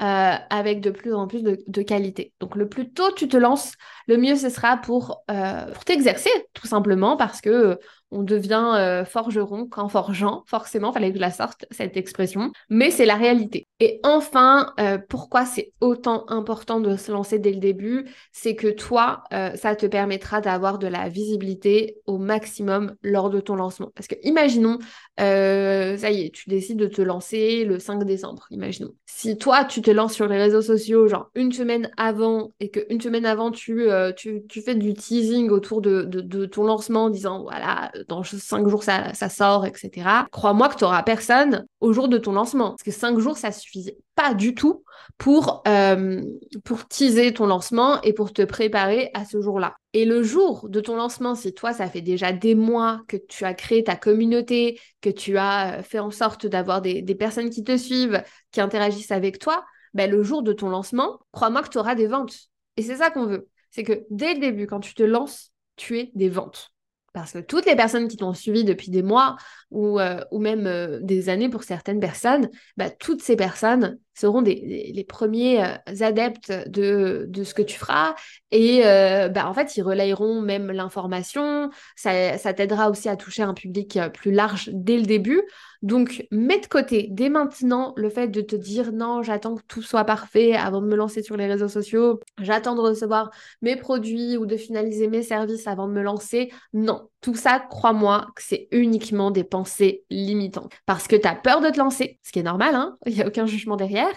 euh, 0.03 0.35
avec 0.51 0.81
de 0.83 0.91
plus 0.91 1.15
en 1.15 1.27
plus 1.27 1.43
de, 1.43 1.59
de, 1.67 1.83
qualité. 1.83 2.35
Donc 2.41 2.57
le 2.57 2.69
plus 2.69 2.93
tôt 2.93 3.11
tu 3.13 3.27
te 3.29 3.39
lances, 3.39 3.73
le 4.07 4.19
mieux 4.19 4.37
ce 4.37 4.51
sera 4.51 4.77
pour, 4.77 5.25
pour 5.27 5.85
t'exercer 5.85 6.31
tout 6.53 6.67
simplement 6.67 7.17
parce 7.17 7.41
que 7.41 7.79
on 8.11 8.23
devient 8.23 9.05
forgeron 9.07 9.67
qu'en 9.67 9.89
forgeant, 9.89 10.43
forcément, 10.47 10.93
fallait 10.93 11.11
que 11.11 11.17
je 11.17 11.21
la 11.21 11.31
sorte, 11.31 11.67
cette 11.71 11.97
expression, 11.97 12.53
mais 12.71 12.91
c'est 12.91 13.07
la 13.07 13.17
réalité. 13.17 13.67
Et 13.81 14.01
enfin, 14.03 14.73
pourquoi 15.09 15.45
c'est 15.45 15.73
autant 15.81 16.25
important 16.29 16.81
de 16.81 16.97
se 16.97 17.13
lancer 17.13 17.39
dès 17.39 17.53
le 17.53 17.61
début, 17.61 18.07
c'est 18.33 18.55
que 18.55 18.69
toi, 18.69 19.25
ça 19.31 19.77
te 19.77 19.87
permet 19.87 20.19
d'avoir 20.43 20.79
de 20.79 20.87
la 20.87 21.09
visibilité 21.09 21.97
au 22.07 22.19
maximum 22.19 22.95
lors 23.03 23.31
de 23.31 23.41
ton 23.41 23.57
lancement. 23.57 23.91
Parce 23.95 24.09
que 24.09 24.17
imaginons, 24.23 24.79
euh, 25.21 25.97
ça 25.97 26.11
y 26.11 26.23
est, 26.23 26.31
tu 26.31 26.49
décides 26.49 26.79
de 26.79 26.87
te 26.87 27.03
lancer 27.03 27.65
le 27.65 27.79
5 27.79 28.05
décembre, 28.05 28.47
imaginons. 28.51 28.93
Si 29.07 29.37
toi, 29.37 29.65
tu 29.65 29.83
te 29.83 29.91
lances 29.91 30.15
sur 30.15 30.29
les 30.29 30.39
réseaux 30.39 30.63
sociaux, 30.63 31.09
genre 31.09 31.31
une 31.35 31.53
semaine 31.53 31.91
avant, 31.97 32.53
et 32.61 32.71
que 32.71 32.81
une 32.89 33.01
semaine 33.01 33.27
avant, 33.27 33.51
tu, 33.51 33.91
euh, 33.91 34.13
tu, 34.13 34.43
fais 34.65 34.75
du 34.75 34.95
teasing 34.95 35.51
autour 35.51 35.81
de, 35.81 36.03
de, 36.03 36.47
ton 36.47 36.65
lancement 36.65 37.05
en 37.05 37.11
disant, 37.11 37.43
voilà, 37.43 37.91
dans 38.09 38.23
5 38.23 38.69
jours, 38.69 38.85
ça, 38.85 39.13
sort, 39.29 39.67
etc. 39.67 40.09
Crois-moi 40.31 40.69
que 40.69 40.77
tu 40.77 40.85
n'auras 40.85 41.03
personne 41.03 41.67
au 41.81 41.93
jour 41.93 42.09
de 42.09 42.19
ton 42.19 42.33
lancement. 42.33 42.71
Parce 42.71 42.83
que 42.83 42.91
5 42.91 43.19
jours, 43.19 43.37
ça 43.37 43.51
suffisait 43.51 43.97
pas 44.19 44.35
du 44.35 44.53
tout 44.53 44.83
pour, 45.17 45.63
euh, 45.69 46.21
pour 46.65 46.89
teaser 46.89 47.33
ton 47.33 47.47
lancement 47.47 48.03
et 48.03 48.13
pour 48.13 48.33
te 48.33 48.43
préparer 48.43 49.11
à 49.15 49.25
ce 49.25 49.41
jour-là. 49.41 49.77
Et 49.93 50.05
le 50.05 50.25
jour 50.25 50.69
de 50.69 50.81
ton 50.81 50.97
lancement, 50.97 51.37
si 51.37 51.55
toi, 51.55 51.73
ça 51.73 51.89
fait 51.89 52.01
déjà 52.01 52.33
des 52.33 52.57
mois 52.57 53.01
que 53.07 53.17
tu 53.17 53.45
as 53.45 53.55
créé 53.55 53.85
ta 53.85 53.95
communauté, 53.95 54.81
que 55.03 55.11
tu 55.11 55.39
as 55.39 55.79
euh, 55.79 55.83
fait 55.85 56.01
en 56.01 56.11
sorte 56.11 56.47
d'avoir 56.47 56.83
des, 56.83 57.03
personnes 57.15 57.49
qui 57.49 57.63
te 57.63 57.77
suivent, 57.77 58.21
qui 58.51 58.61
interagissent 58.61 59.13
avec 59.13 59.39
toi, 59.39 59.65
ben, 59.95 60.11
le 60.11 60.25
jour 60.25 60.43
de 60.43 60.53
ton 60.53 60.69
lancement, 60.69 61.21
crois-moi 61.31 61.63
que 61.63 61.69
tu 61.69 61.79
auras 61.79 61.95
des 61.95 62.09
ventes. 62.09 62.35
Et 62.77 62.83
c'est 62.83 62.97
ça 62.97 63.11
qu'on 63.11 63.27
veut. 63.27 63.49
C'est 63.71 63.85
que 63.85 64.05
dès 64.11 64.35
le 64.35 64.41
début, 64.41 64.67
quand 64.67 64.81
tu 64.81 64.95
te 64.95 65.05
lances, 65.05 65.53
tu 65.77 65.97
es 66.01 66.11
des 66.17 66.29
ventes. 66.29 66.73
Parce 67.13 67.33
que 67.33 67.39
toutes 67.39 67.67
les 67.67 67.77
personnes 67.77 68.09
qui 68.09 68.17
t'ont 68.17 68.35
suivi 68.35 68.65
depuis 68.65 68.91
des 68.91 69.03
mois 69.03 69.37
ou, 69.71 70.01
euh, 70.01 70.25
ou 70.33 70.41
même 70.41 71.01
des 71.03 71.29
années 71.29 71.49
pour 71.49 71.63
certaines 71.63 72.01
personnes, 72.01 72.51
bah, 72.77 72.91
toutes 72.91 73.23
ces 73.23 73.37
personnes 73.37 73.99
seront 74.19 74.41
les 74.41 75.07
premiers 75.09 75.65
euh, 75.65 75.77
adeptes 76.01 76.53
de, 76.69 77.29
ce 77.43 77.55
que 77.55 77.63
tu 77.63 77.79
feras. 77.79 78.15
Et 78.51 78.83
bah, 78.83 79.47
en 79.49 79.55
fait, 79.55 79.77
ils 79.77 79.83
relayeront 79.83 80.41
même 80.41 80.71
l'information. 80.71 81.71
Ça, 81.97 82.39
ça 82.39 82.53
t'aidera 82.53 82.91
aussi 82.91 83.09
à 83.09 83.17
toucher 83.17 83.43
un 83.43 83.55
public 83.55 83.99
plus 84.15 84.33
large 84.33 84.71
dès 84.73 84.97
le 84.97 85.05
début. 85.05 85.43
Donc, 85.83 86.27
mets 86.33 86.59
de 86.59 86.67
côté 86.67 87.09
dès 87.11 87.29
maintenant 87.29 87.93
le 87.97 88.11
fait 88.11 88.29
de 88.29 88.41
te 88.41 88.57
dire 88.57 88.93
non, 88.93 89.23
j'attends 89.23 89.55
que 89.55 89.63
tout 89.69 89.83
soit 89.83 90.05
parfait 90.05 90.55
avant 90.55 90.81
de 90.81 90.87
me 90.87 90.97
lancer 90.97 91.23
sur 91.23 91.37
les 91.37 91.47
réseaux 91.47 91.69
sociaux. 91.69 92.19
J'attends 92.41 92.75
de 92.75 92.81
recevoir 92.81 93.31
mes 93.63 93.77
produits 93.77 94.37
ou 94.37 94.47
de 94.47 94.57
finaliser 94.57 95.07
mes 95.07 95.23
services 95.23 95.67
avant 95.69 95.87
de 95.87 95.93
me 95.93 96.03
lancer. 96.03 96.51
Non, 96.73 97.09
tout 97.21 97.35
ça, 97.35 97.59
crois-moi, 97.59 98.29
que 98.37 98.43
c'est 98.43 98.69
uniquement 98.71 99.31
des 99.31 99.45
pensées 99.45 100.05
limitantes. 100.11 100.73
Parce 100.87 101.09
que 101.09 101.17
tu 101.17 101.29
peur 101.43 101.61
de 101.61 101.71
te 101.71 101.79
lancer, 101.79 102.19
ce 102.23 102.33
qui 102.33 102.39
est 102.39 102.45
normal, 102.45 102.75
hein 102.75 102.97
il 103.07 103.15
n'y 103.15 103.23
a 103.23 103.27
aucun 103.27 103.47
jugement 103.47 103.77
derrière, 103.77 104.13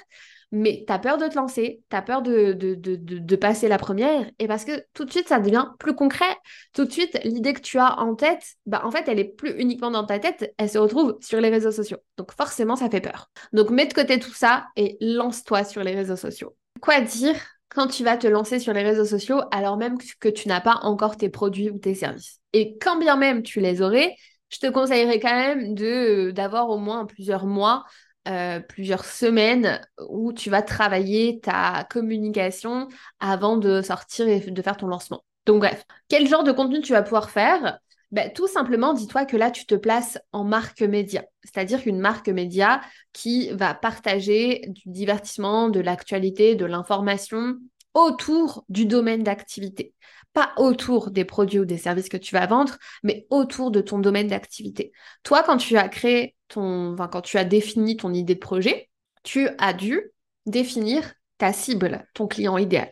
mais 0.51 0.83
tu 0.87 0.99
peur 0.99 1.17
de 1.17 1.27
te 1.27 1.35
lancer, 1.35 1.81
tu 1.89 1.97
peur 2.05 2.21
de, 2.21 3.35
passer 3.35 3.67
la 3.67 3.77
première, 3.77 4.29
et 4.37 4.47
parce 4.47 4.65
que 4.65 4.83
tout 4.93 5.05
de 5.05 5.11
suite, 5.11 5.29
ça 5.29 5.39
devient 5.39 5.67
plus 5.79 5.95
concret. 5.95 6.37
Tout 6.73 6.85
de 6.85 6.91
suite, 6.91 7.19
l'idée 7.23 7.53
que 7.53 7.61
tu 7.61 7.79
as 7.79 7.99
en 7.99 8.15
tête, 8.15 8.43
bah, 8.65 8.81
en 8.83 8.91
fait, 8.91 9.07
elle 9.07 9.19
est 9.19 9.35
plus 9.35 9.51
uniquement 9.57 9.91
dans 9.91 10.05
ta 10.05 10.19
tête, 10.19 10.53
elle 10.57 10.69
se 10.69 10.77
retrouve 10.77 11.17
sur 11.21 11.39
les 11.39 11.49
réseaux 11.49 11.71
sociaux. 11.71 11.99
Donc 12.17 12.33
forcément, 12.33 12.75
ça 12.75 12.89
fait 12.89 13.01
peur. 13.01 13.29
Donc 13.53 13.69
mets 13.69 13.85
de 13.85 13.93
côté 13.93 14.19
tout 14.19 14.33
ça 14.33 14.65
et 14.75 14.97
lance-toi 14.99 15.63
sur 15.63 15.83
les 15.83 15.95
réseaux 15.95 16.17
sociaux. 16.17 16.55
Quoi 16.81 17.01
dire 17.01 17.35
quand 17.69 17.87
tu 17.87 18.03
vas 18.03 18.17
te 18.17 18.27
lancer 18.27 18.59
sur 18.59 18.73
les 18.73 18.83
réseaux 18.83 19.05
sociaux 19.05 19.41
alors 19.51 19.77
même 19.77 19.97
que 20.19 20.27
tu 20.27 20.49
n'as 20.49 20.59
pas 20.59 20.79
encore 20.81 21.15
tes 21.15 21.29
produits 21.29 21.69
ou 21.69 21.79
tes 21.79 21.95
services? 21.95 22.40
Et 22.53 22.77
quand 22.79 22.97
bien 22.97 23.15
même 23.17 23.43
tu 23.43 23.59
les 23.59 23.81
aurais, 23.81 24.15
je 24.49 24.59
te 24.59 24.67
conseillerais 24.67 25.19
quand 25.19 25.35
même 25.35 25.73
de 25.73 26.31
d'avoir 26.31 26.69
au 26.69 26.77
moins 26.77 27.05
plusieurs 27.05 27.45
mois, 27.45 27.85
euh, 28.27 28.59
plusieurs 28.59 29.05
semaines 29.05 29.81
où 30.09 30.33
tu 30.33 30.49
vas 30.49 30.61
travailler 30.61 31.39
ta 31.39 31.87
communication 31.89 32.87
avant 33.19 33.57
de 33.57 33.81
sortir 33.81 34.27
et 34.27 34.39
de 34.39 34.61
faire 34.61 34.77
ton 34.77 34.87
lancement. 34.87 35.23
Donc 35.45 35.59
bref, 35.59 35.85
quel 36.09 36.27
genre 36.27 36.43
de 36.43 36.51
contenu 36.51 36.81
tu 36.81 36.91
vas 36.91 37.01
pouvoir 37.01 37.29
faire? 37.31 37.79
Ben, 38.11 38.31
tout 38.33 38.47
simplement, 38.47 38.93
dis-toi 38.93 39.25
que 39.25 39.37
là, 39.37 39.51
tu 39.51 39.65
te 39.65 39.73
places 39.73 40.19
en 40.33 40.43
marque 40.43 40.81
média, 40.81 41.23
c'est-à-dire 41.45 41.81
qu'une 41.81 41.99
marque 41.99 42.27
média 42.27 42.81
qui 43.13 43.49
va 43.51 43.73
partager 43.73 44.65
du 44.67 44.81
divertissement, 44.85 45.69
de 45.69 45.79
l'actualité, 45.79 46.55
de 46.55 46.65
l'information 46.65 47.55
autour 47.93 48.65
du 48.67 48.85
domaine 48.85 49.23
d'activité 49.23 49.93
pas 50.33 50.53
autour 50.57 51.11
des 51.11 51.25
produits 51.25 51.59
ou 51.59 51.65
des 51.65 51.77
services 51.77 52.09
que 52.09 52.17
tu 52.17 52.35
vas 52.35 52.47
vendre, 52.47 52.77
mais 53.03 53.25
autour 53.29 53.71
de 53.71 53.81
ton 53.81 53.99
domaine 53.99 54.27
d'activité. 54.27 54.91
Toi, 55.23 55.43
quand 55.43 55.57
tu 55.57 55.77
as 55.77 55.89
créé 55.89 56.35
ton, 56.47 56.95
quand 57.11 57.21
tu 57.21 57.37
as 57.37 57.43
défini 57.43 57.97
ton 57.97 58.13
idée 58.13 58.35
de 58.35 58.39
projet, 58.39 58.89
tu 59.23 59.49
as 59.57 59.73
dû 59.73 60.11
définir 60.45 61.13
ta 61.37 61.53
cible, 61.53 62.05
ton 62.13 62.27
client 62.27 62.57
idéal. 62.57 62.91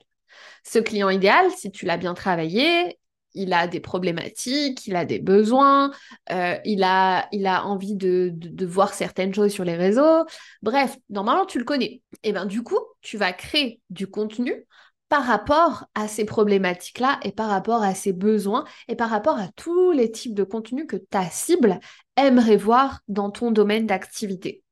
Ce 0.63 0.79
client 0.79 1.10
idéal, 1.10 1.50
si 1.51 1.72
tu 1.72 1.86
l'as 1.86 1.98
bien 1.98 2.13
travaillé, 2.13 3.00
il 3.34 3.53
a 3.53 3.67
des 3.67 3.79
problématiques, 3.79 4.86
il 4.88 4.96
a 4.96 5.05
des 5.05 5.19
besoins, 5.19 5.91
euh, 6.31 6.58
il, 6.65 6.84
a, 6.84 7.27
envie 7.63 7.96
de, 7.96 8.65
voir 8.65 8.93
certaines 8.93 9.34
choses 9.34 9.51
sur 9.51 9.63
les 9.63 9.75
réseaux. 9.75 10.25
Bref, 10.62 10.98
normalement, 11.10 11.46
tu 11.46 11.60
le 11.60 11.63
connais. 11.63 12.01
Et 12.24 12.31
bien, 12.31 12.46
du 12.46 12.63
coup, 12.63 12.79
tu 13.01 13.17
vas 13.17 13.34
créer 13.34 13.81
du 13.89 14.08
contenu 14.08 14.65
par 15.09 15.25
rapport 15.25 15.85
à 15.95 16.07
ces 16.07 16.23
problématiques-là 16.23 17.19
et 17.23 17.31
par 17.31 17.49
rapport 17.49 17.83
à 17.83 17.95
ces 17.95 18.13
besoins 18.13 18.63
et 18.87 18.95
par 18.95 19.09
rapport 19.09 19.37
à 19.37 19.49
tous 19.55 19.91
les 19.91 20.11
types 20.11 20.35
de 20.35 20.43
contenus 20.43 20.85
que 20.87 20.97
ta 20.97 21.25
cible 21.25 21.79
aimerait 22.15 22.57
voir 22.57 23.01
dans 23.07 23.31
ton 23.31 23.51
domaine 23.51 23.87
d'activité. 23.87 24.63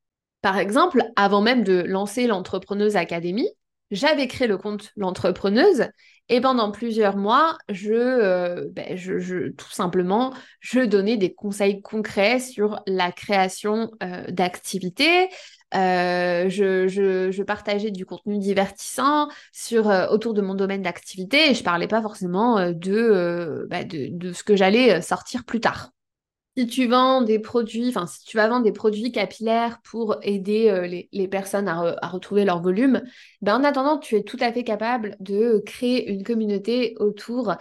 Par 0.41 0.59
exemple, 0.59 1.03
avant 1.15 1.41
même 1.41 1.63
de 1.63 1.81
lancer 1.81 2.27
l'entrepreneuse 2.27 2.95
académie, 2.95 3.49
j'avais 3.89 4.27
créé 4.27 4.47
le 4.47 4.57
compte 4.57 4.91
l'entrepreneuse 4.95 5.87
et 6.29 6.41
pendant 6.41 6.71
plusieurs 6.71 7.15
mois, 7.15 7.57
je, 7.69 7.93
euh, 7.93 8.67
ben, 8.71 8.97
je, 8.97 9.49
tout 9.51 9.71
simplement, 9.71 10.33
je 10.59 10.81
donnais 10.81 11.15
des 11.15 11.33
conseils 11.33 11.81
concrets 11.81 12.39
sur 12.39 12.81
la 12.85 13.13
création 13.13 13.91
euh, 14.03 14.25
d'activités, 14.29 15.29
euh, 15.75 16.49
je, 16.49 17.43
partageais 17.43 17.91
du 17.91 18.05
contenu 18.05 18.37
divertissant 18.37 19.27
sur, 19.51 19.89
euh, 19.89 20.07
autour 20.07 20.33
de 20.33 20.41
mon 20.41 20.55
domaine 20.55 20.81
d'activité 20.81 21.49
et 21.49 21.53
je 21.53 21.63
parlais 21.63 21.87
pas 21.87 22.01
forcément 22.01 22.57
euh, 22.57 23.65
bah, 23.69 23.83
de, 23.83 24.07
de, 24.11 24.33
ce 24.33 24.43
que 24.43 24.55
j'allais 24.55 25.01
sortir 25.01 25.43
plus 25.43 25.59
tard. 25.59 25.91
Si 26.57 26.65
tu 26.65 26.87
vends 26.87 27.21
des 27.21 27.37
produits, 27.37 27.89
enfin 27.89 28.07
si 28.07 28.23
tu 28.25 28.35
vas 28.37 28.47
vendre 28.47 28.63
des 28.63 28.71
produits 28.71 29.11
capillaires 29.11 29.79
pour 29.83 30.17
aider 30.23 31.07
les, 31.11 31.27
personnes 31.27 31.67
à, 31.67 32.07
retrouver 32.07 32.45
leur 32.45 32.63
volume, 32.63 33.03
ben 33.41 33.57
en 33.57 33.63
attendant, 33.63 33.99
tu 33.99 34.15
es 34.15 34.23
tout 34.23 34.37
à 34.39 34.51
fait 34.51 34.63
capable 34.63 35.15
de 35.19 35.61
créer 35.67 36.09
une 36.09 36.23
communauté 36.23 36.95
autour 36.99 37.55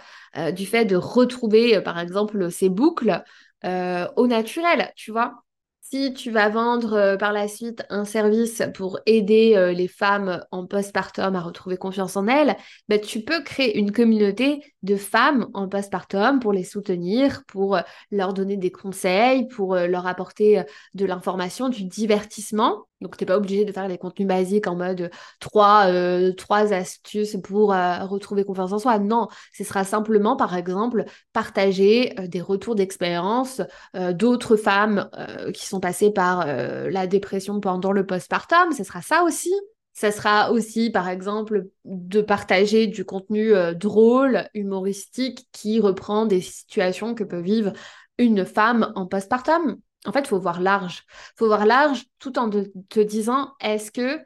du 0.55 0.65
fait 0.65 0.85
de 0.85 0.95
retrouver, 0.95 1.79
par 1.81 1.99
exemple, 1.99 2.49
ces 2.49 2.69
boucles 2.69 3.23
au 3.63 4.27
naturel, 4.27 4.91
tu 4.95 5.11
vois. 5.11 5.43
Si 5.89 6.13
tu 6.13 6.31
vas 6.31 6.49
vendre 6.49 6.95
euh, 6.95 7.15
par 7.15 7.31
la 7.31 7.47
suite 7.47 7.85
un 7.89 8.03
service 8.03 8.61
pour 8.73 8.99
aider 9.05 9.53
euh, 9.55 9.71
les 9.71 9.87
femmes 9.87 10.43
en 10.51 10.65
postpartum 10.67 11.33
à 11.33 11.39
retrouver 11.39 11.77
confiance 11.77 12.17
en 12.17 12.27
elles, 12.27 12.57
bah, 12.89 12.99
tu 12.99 13.21
peux 13.21 13.41
créer 13.41 13.77
une 13.77 13.93
communauté 13.93 14.61
de 14.83 14.97
femmes 14.97 15.47
en 15.53 15.69
postpartum 15.69 16.41
pour 16.41 16.51
les 16.51 16.65
soutenir, 16.65 17.43
pour 17.47 17.77
euh, 17.77 17.81
leur 18.11 18.33
donner 18.33 18.57
des 18.57 18.69
conseils, 18.69 19.47
pour 19.47 19.75
leur 19.75 20.07
apporter 20.07 20.61
de 20.93 21.05
l'information, 21.05 21.69
du 21.69 21.85
divertissement. 21.85 22.83
Donc, 22.99 23.15
tu 23.15 23.23
n'es 23.23 23.27
pas 23.27 23.37
obligé 23.37 23.63
de 23.63 23.71
faire 23.71 23.87
des 23.87 23.99
contenus 23.99 24.27
basiques 24.27 24.65
en 24.65 24.75
mode 24.75 25.11
trois, 25.39 25.87
trois 26.35 26.73
astuces 26.73 27.37
pour 27.43 27.69
retrouver 27.69 28.43
confiance 28.43 28.71
en 28.73 28.79
soi. 28.79 28.97
Non, 28.97 29.27
ce 29.53 29.63
sera 29.63 29.83
simplement, 29.83 30.35
par 30.35 30.55
exemple, 30.55 31.05
partager 31.31 32.15
des 32.27 32.41
retours 32.41 32.73
d'expérience 32.73 33.61
d'autres 33.93 34.55
femmes 34.55 35.11
qui 35.53 35.67
sont 35.67 35.76
passées 35.79 36.11
par 36.11 36.45
la 36.45 37.07
dépression 37.07 37.59
pendant 37.59 37.91
le 37.91 38.05
postpartum. 38.05 38.71
Ce 38.71 38.83
sera 38.83 39.01
ça 39.01 39.23
aussi. 39.23 39.53
Ce 39.93 40.11
sera 40.11 40.51
aussi, 40.51 40.91
par 40.91 41.09
exemple, 41.09 41.69
de 41.85 42.21
partager 42.21 42.85
du 42.87 43.03
contenu 43.03 43.51
drôle, 43.75 44.47
humoristique, 44.53 45.47
qui 45.51 45.79
reprend 45.79 46.25
des 46.25 46.41
situations 46.41 47.15
que 47.15 47.23
peut 47.23 47.41
vivre 47.41 47.73
une 48.19 48.45
femme 48.45 48.91
en 48.95 49.07
postpartum. 49.07 49.77
En 50.05 50.11
fait, 50.11 50.19
il 50.19 50.27
faut 50.27 50.39
voir 50.39 50.61
large. 50.61 51.03
Il 51.07 51.37
faut 51.37 51.47
voir 51.47 51.65
large 51.65 52.05
tout 52.19 52.37
en 52.37 52.49
te 52.49 52.99
disant, 52.99 53.53
est-ce 53.59 53.91
que 53.91 54.19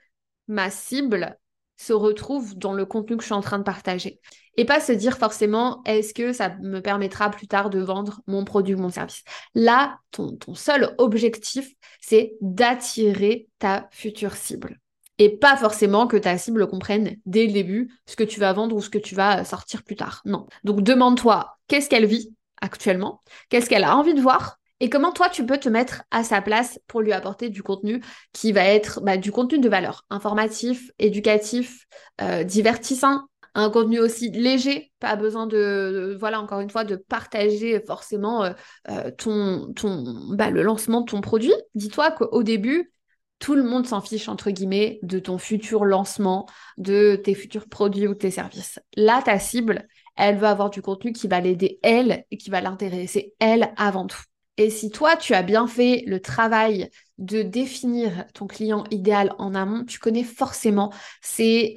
ma 0.48 0.70
cible 0.70 1.38
se 1.82 1.94
retrouve 1.94 2.56
dans 2.58 2.74
le 2.74 2.86
contenu 2.86 3.18
que 3.18 3.24
je 3.24 3.28
suis 3.28 3.34
en 3.34 3.42
train 3.42 3.58
de 3.58 3.64
partager. 3.64 4.20
Et 4.58 4.66
pas 4.66 4.80
se 4.80 4.92
dire 4.92 5.18
forcément, 5.18 5.82
est-ce 5.86 6.14
que 6.14 6.32
ça 6.32 6.56
me 6.62 6.80
permettra 6.80 7.32
plus 7.32 7.48
tard 7.48 7.70
de 7.70 7.80
vendre 7.80 8.22
mon 8.28 8.44
produit 8.44 8.76
ou 8.76 8.78
mon 8.78 8.90
service. 8.90 9.24
Là, 9.56 9.98
ton, 10.12 10.36
ton 10.36 10.54
seul 10.54 10.94
objectif, 10.98 11.74
c'est 12.00 12.34
d'attirer 12.42 13.48
ta 13.60 13.88
future 13.92 14.36
cible. 14.36 14.80
Et 15.18 15.30
pas 15.30 15.56
forcément 15.56 16.08
que 16.08 16.18
ta 16.18 16.38
cible 16.38 16.68
comprenne 16.68 17.16
dès 17.26 17.48
le 17.48 17.54
début 17.54 17.92
ce 18.06 18.16
que 18.16 18.24
tu 18.24 18.40
vas 18.40 18.54
vendre 18.54 18.76
ou 18.76 18.82
ce 18.82 18.90
que 18.90 18.98
tu 18.98 19.16
vas 19.16 19.44
sortir 19.44 19.84
plus 19.84 19.96
tard. 19.96 20.22
Non. 20.26 20.48
Donc 20.64 20.82
demande-toi 20.82 21.58
qu'est-ce 21.68 21.90
qu'elle 21.90 22.06
vit 22.06 22.34
actuellement, 22.62 23.22
qu'est-ce 23.50 23.70
qu'elle 23.70 23.84
a 23.84 23.98
envie 23.98 24.14
de 24.14 24.22
voir, 24.22 24.60
et 24.82 24.90
comment 24.90 25.12
toi, 25.12 25.30
tu 25.30 25.46
peux 25.46 25.60
te 25.60 25.70
mettre 25.70 26.04
à 26.10 26.24
sa 26.24 26.42
place 26.42 26.80
pour 26.88 27.02
lui 27.02 27.14
apporter 27.14 27.50
du 27.50 27.62
contenu 27.62 28.04
qui 28.34 28.52
va 28.52 28.66
être 28.66 29.00
bah, 29.02 29.16
du 29.16 29.32
contenu 29.32 29.60
de 29.60 29.70
valeur, 29.70 30.06
informatif, 30.10 30.90
éducatif, 30.98 31.86
euh, 32.20 32.44
divertissant, 32.44 33.22
un 33.54 33.70
contenu 33.70 34.00
aussi 34.00 34.32
léger, 34.32 34.92
pas 35.00 35.16
besoin 35.16 35.46
de, 35.46 36.18
voilà, 36.20 36.42
encore 36.42 36.62
une 36.62 36.72
fois, 36.72 36.84
de 36.84 36.96
partager 36.96 37.80
forcément 37.86 38.44
euh, 38.44 38.54
euh, 38.90 39.12
ton, 39.12 39.72
ton, 39.76 40.34
bah, 40.34 40.50
le 40.50 40.64
lancement 40.64 41.02
de 41.02 41.12
ton 41.12 41.22
produit. 41.22 41.54
Dis-toi 41.76 42.10
qu'au 42.10 42.42
début, 42.42 42.92
tout 43.38 43.54
le 43.54 43.64
monde 43.64 43.86
s'en 43.86 44.02
fiche, 44.02 44.30
entre 44.30 44.50
guillemets, 44.50 45.00
de 45.04 45.20
ton 45.20 45.38
futur 45.38 45.86
lancement, 45.86 46.48
de 46.80 47.16
tes 47.16 47.36
futurs 47.36 47.70
produits 47.70 48.08
ou 48.08 48.16
tes 48.16 48.32
services. 48.32 48.80
Là, 48.96 49.22
ta 49.22 49.38
cible, 49.38 49.88
elle 50.16 50.38
veut 50.38 50.48
avoir 50.48 50.72
du 50.72 50.82
contenu 50.82 51.14
qui 51.14 51.28
va 51.28 51.40
l'aider, 51.40 51.78
elle, 51.84 52.26
et 52.32 52.38
qui 52.38 52.50
va 52.50 52.62
l'intéresser, 52.62 53.36
elle, 53.40 53.74
avant 53.78 54.08
tout. 54.08 54.24
Et 54.62 54.70
si 54.70 54.91
toi, 54.91 55.15
tu 55.15 55.34
as 55.34 55.41
bien 55.41 55.65
fait 55.65 56.03
le 56.06 56.20
travail 56.20 56.91
de 57.18 57.41
définir 57.41 58.25
ton 58.36 58.46
client 58.46 58.84
idéal 58.91 59.34
en 59.39 59.56
amont, 59.56 59.86
tu 59.86 59.98
connais 59.98 60.24
forcément 60.24 60.94
ses, 61.20 61.74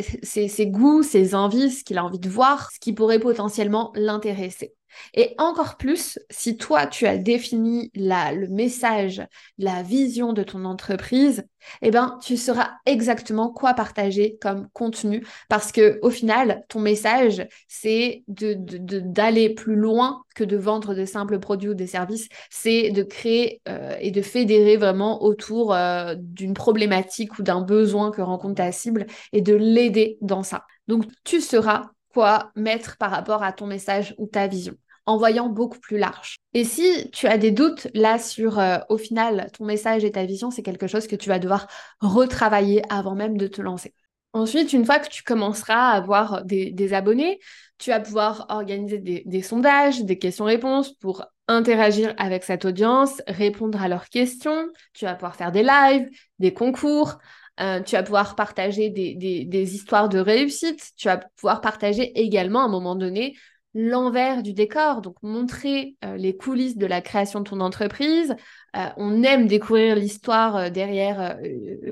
goûts, 0.67 1.03
ses 1.03 1.35
envies, 1.35 1.71
ce 1.71 1.83
qu'il 1.83 1.97
a 1.97 2.05
envie 2.05 2.19
de 2.19 2.29
voir, 2.29 2.71
ce 2.73 2.79
qui 2.79 2.93
pourrait 2.93 3.19
potentiellement 3.19 3.91
l'intéresser. 3.95 4.75
Et 5.15 5.35
encore 5.39 5.77
plus, 5.77 6.19
si 6.31 6.57
toi, 6.57 6.87
tu 6.87 7.07
as 7.07 7.19
défini 7.19 7.91
le 7.95 8.47
message, 8.49 9.23
la 9.59 9.83
vision 9.83 10.33
de 10.33 10.43
ton 10.43 10.65
entreprise, 10.65 11.45
eh 11.83 11.91
ben, 11.91 12.19
tu 12.23 12.37
sauras 12.37 12.71
exactement 12.87 13.51
quoi 13.51 13.75
partager 13.75 14.37
comme 14.41 14.69
contenu 14.73 15.27
parce 15.49 15.73
que 15.73 15.99
au 16.03 16.11
final, 16.11 16.65
ton 16.69 16.81
message, 16.81 17.47
c'est 17.69 18.25
d'aller 18.29 19.51
plus 19.51 19.77
loin 19.77 20.23
que 20.35 20.45
de 20.45 20.57
vendre 20.57 20.95
de 20.95 21.05
simples 21.05 21.39
produits 21.39 21.71
ou 21.71 21.75
des 21.75 21.87
services. 21.87 22.29
C'est 22.51 22.91
de 22.91 23.03
créer 23.03 23.61
euh, 23.69 23.97
et 24.01 24.11
de 24.11 24.23
fédérer 24.23 24.77
vraiment 24.77 25.23
autour 25.23 25.75
euh, 25.75 26.15
d'une 26.19 26.55
problématique 26.55 27.39
ou 27.39 27.43
d'un 27.43 27.61
besoin 27.61 28.11
que 28.11 28.23
rencontre 28.23 28.57
ta 28.57 28.73
cible 28.73 29.07
et 29.33 29.41
de 29.41 29.55
l'aider 29.55 30.19
dans 30.21 30.43
ça. 30.43 30.65
Donc, 30.89 31.05
tu 31.25 31.41
sauras 31.41 31.91
quoi 32.13 32.53
mettre 32.55 32.97
par 32.97 33.11
rapport 33.11 33.43
à 33.43 33.53
ton 33.53 33.67
message 33.67 34.15
ou 34.19 34.27
ta 34.27 34.47
vision 34.47 34.75
en 35.07 35.17
voyant 35.17 35.49
beaucoup 35.49 35.79
plus 35.79 35.99
large. 35.99 36.37
Et 36.55 36.65
si 36.65 37.11
tu 37.11 37.27
as 37.27 37.39
des 37.39 37.51
doutes 37.51 37.89
là 37.95 38.19
sur, 38.19 38.59
euh, 38.59 38.79
au 38.89 38.97
final, 38.97 39.51
ton 39.57 39.65
message 39.65 40.05
et 40.05 40.11
ta 40.11 40.25
vision, 40.25 40.51
c'est 40.51 40.63
quelque 40.63 40.87
chose 40.87 41.07
que 41.07 41.17
tu 41.17 41.29
vas 41.29 41.39
devoir 41.39 41.67
retravailler 42.01 42.83
avant 42.91 43.15
même 43.15 43.37
de 43.37 43.47
te 43.47 43.61
lancer. 43.61 43.95
Ensuite, 44.33 44.73
une 44.73 44.85
fois 44.85 44.99
que 44.99 45.09
tu 45.09 45.23
commenceras 45.23 45.91
à 45.91 45.97
avoir 45.97 46.45
des, 46.45 46.93
abonnés, 46.93 47.39
tu 47.79 47.91
vas 47.91 48.01
pouvoir 48.01 48.47
organiser 48.49 48.99
des, 48.99 49.43
sondages, 49.43 50.03
des 50.03 50.19
questions-réponses 50.19 50.93
pour 50.95 51.25
interagir 51.47 52.15
avec 52.17 52.43
cette 52.43 52.65
audience, 52.65 53.23
répondre 53.29 53.81
à 53.81 53.87
leurs 53.87 54.09
questions. 54.09 54.67
Tu 54.93 55.05
vas 55.05 55.15
pouvoir 55.15 55.37
faire 55.37 55.53
des 55.53 55.63
lives, 55.63 56.09
des 56.41 56.53
concours. 56.53 57.19
Euh, 57.61 57.81
tu 57.81 57.95
vas 57.95 58.03
pouvoir 58.03 58.35
partager 58.35 58.91
des, 58.91 59.15
des, 59.15 59.75
histoires 59.77 60.09
de 60.09 60.19
réussite. 60.19 60.91
Tu 60.97 61.07
vas 61.07 61.19
pouvoir 61.37 61.61
partager 61.61 62.19
également 62.21 62.63
à 62.63 62.65
un 62.65 62.69
moment 62.69 62.97
donné 62.97 63.37
l'envers 63.75 64.43
du 64.43 64.53
décor, 64.53 65.01
donc 65.01 65.17
montrer 65.23 65.97
euh, 66.05 66.17
les 66.17 66.37
coulisses 66.37 66.77
de 66.77 66.87
la 66.87 67.01
création 67.01 67.41
de 67.41 67.49
ton 67.49 67.61
entreprise. 67.61 68.35
Euh, 68.77 68.87
on 68.97 69.23
aime 69.25 69.47
découvrir 69.47 69.97
l'histoire 69.97 70.57
euh, 70.57 70.71
derrière, 70.71 71.39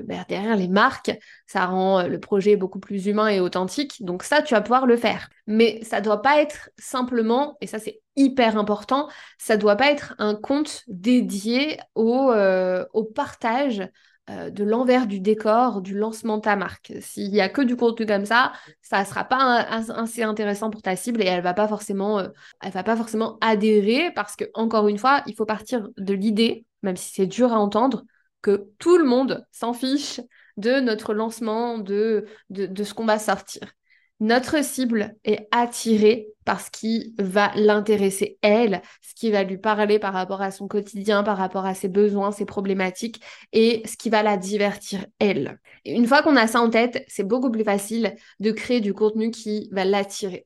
ben, 0.05 0.23
derrière 0.29 0.55
les 0.55 0.69
marques. 0.69 1.11
Ça 1.45 1.65
rend 1.65 2.03
le 2.03 2.19
projet 2.19 2.55
beaucoup 2.55 2.79
plus 2.79 3.07
humain 3.07 3.27
et 3.27 3.41
authentique. 3.41 4.01
Donc 4.01 4.23
ça, 4.23 4.41
tu 4.41 4.53
vas 4.53 4.61
pouvoir 4.61 4.85
le 4.85 4.95
faire. 4.95 5.29
Mais 5.45 5.83
ça 5.83 5.99
doit 5.99 6.21
pas 6.21 6.41
être 6.41 6.69
simplement, 6.77 7.57
et 7.59 7.67
ça 7.67 7.79
c'est 7.79 8.01
hyper 8.15 8.57
important, 8.57 9.09
ça 9.37 9.57
doit 9.57 9.75
pas 9.75 9.91
être 9.91 10.15
un 10.19 10.35
compte 10.35 10.83
dédié 10.87 11.79
au, 11.95 12.31
au 12.93 13.03
partage 13.03 13.83
euh, 14.29 14.49
de 14.49 14.63
l'envers 14.63 15.05
du 15.05 15.19
décor 15.19 15.81
du 15.81 15.97
lancement 15.97 16.37
de 16.37 16.43
ta 16.43 16.55
marque. 16.55 16.93
S'il 17.01 17.31
n'y 17.31 17.41
a 17.41 17.49
que 17.49 17.61
du 17.61 17.75
contenu 17.75 18.05
comme 18.05 18.25
ça, 18.25 18.53
ça 18.81 19.01
ne 19.01 19.05
sera 19.05 19.25
pas 19.25 19.59
assez 19.59 20.23
intéressant 20.23 20.69
pour 20.69 20.81
ta 20.81 20.95
cible 20.95 21.21
et 21.21 21.25
elle 21.25 21.43
va 21.43 21.53
pas 21.53 21.67
forcément, 21.67 22.19
euh, 22.19 22.29
va 22.63 22.83
pas 22.83 22.95
forcément 22.95 23.37
adhérer 23.41 24.11
parce 24.15 24.35
que 24.35 24.45
encore 24.53 24.87
une 24.87 24.97
fois, 24.97 25.23
il 25.27 25.35
faut 25.35 25.45
partir 25.45 25.89
de 25.97 26.13
l'idée, 26.13 26.65
même 26.83 26.95
si 26.95 27.11
c'est 27.13 27.27
dur 27.27 27.51
à 27.51 27.57
entendre, 27.59 28.03
que 28.41 28.69
tout 28.79 28.97
le 28.97 29.03
monde 29.03 29.45
s'en 29.51 29.73
fiche 29.73 30.21
de 30.55 30.79
notre 30.79 31.13
lancement, 31.13 31.77
de, 31.77 32.25
de 32.49 32.83
ce 32.83 32.93
qu'on 32.93 33.05
va 33.05 33.19
sortir. 33.19 33.73
Notre 34.19 34.63
cible 34.63 35.15
est 35.25 35.47
attirée 35.51 36.29
par 36.45 36.61
ce 36.61 36.71
qui 36.71 37.13
va 37.17 37.51
l'intéresser 37.55 38.37
elle, 38.41 38.81
ce 39.01 39.13
qui 39.15 39.31
va 39.31 39.43
lui 39.43 39.57
parler 39.57 39.99
par 39.99 40.13
rapport 40.13 40.41
à 40.41 40.51
son 40.51 40.67
quotidien, 40.67 41.23
par 41.23 41.37
rapport 41.37 41.65
à 41.65 41.73
ses 41.73 41.89
besoins, 41.89 42.31
ses 42.31 42.45
problématiques 42.45 43.21
et 43.51 43.81
ce 43.85 43.97
qui 43.97 44.09
va 44.09 44.23
la 44.23 44.37
divertir 44.37 45.05
elle. 45.19 45.59
une 45.85 46.07
fois 46.07 46.21
qu'on 46.21 46.35
a 46.35 46.47
ça 46.47 46.61
en 46.61 46.69
tête, 46.69 47.03
c'est 47.07 47.27
beaucoup 47.27 47.51
plus 47.51 47.63
facile 47.63 48.15
de 48.39 48.51
créer 48.51 48.81
du 48.81 48.93
contenu 48.93 49.31
qui 49.31 49.69
va 49.71 49.85
l'attirer. 49.85 50.45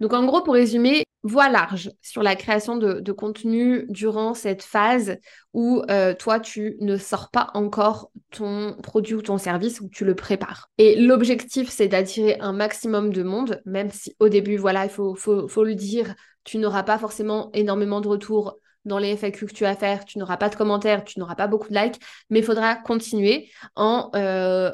Donc 0.00 0.12
en 0.12 0.24
gros, 0.24 0.42
pour 0.42 0.54
résumer, 0.54 1.04
voie 1.28 1.48
large 1.48 1.90
sur 2.02 2.22
la 2.22 2.34
création 2.34 2.76
de, 2.76 3.12
contenu 3.12 3.86
durant 3.88 4.34
cette 4.34 4.62
phase 4.62 5.18
où 5.54 5.82
euh, 5.90 6.14
toi, 6.14 6.40
tu 6.40 6.76
ne 6.80 6.96
sors 6.96 7.30
pas 7.30 7.50
encore 7.54 8.10
ton 8.30 8.76
produit 8.82 9.14
ou 9.14 9.22
ton 9.22 9.38
service, 9.38 9.80
où 9.80 9.88
tu 9.88 10.04
le 10.04 10.14
prépares. 10.14 10.70
Et 10.78 11.00
l'objectif, 11.00 11.68
c'est 11.68 11.88
d'attirer 11.88 12.36
un 12.40 12.52
maximum 12.52 13.12
de 13.12 13.22
monde, 13.22 13.60
même 13.64 13.90
si 13.90 14.14
au 14.18 14.28
début, 14.28 14.56
voilà, 14.56 14.84
il 14.84 14.90
faut, 14.90 15.14
faut, 15.14 15.48
faut 15.48 15.64
le 15.64 15.74
dire, 15.74 16.14
tu 16.44 16.58
n'auras 16.58 16.82
pas 16.82 16.98
forcément 16.98 17.50
énormément 17.52 18.00
de 18.00 18.08
retours 18.08 18.58
dans 18.84 18.98
les 18.98 19.16
FAQ 19.16 19.46
que 19.46 19.52
tu 19.52 19.64
vas 19.64 19.76
faire, 19.76 20.04
tu 20.04 20.18
n'auras 20.18 20.36
pas 20.36 20.48
de 20.48 20.56
commentaires, 20.56 21.04
tu 21.04 21.18
n'auras 21.18 21.34
pas 21.34 21.46
beaucoup 21.46 21.68
de 21.68 21.74
likes, 21.74 22.00
mais 22.30 22.40
il 22.40 22.44
faudra 22.44 22.74
continuer 22.74 23.50
en, 23.76 24.10
euh, 24.14 24.70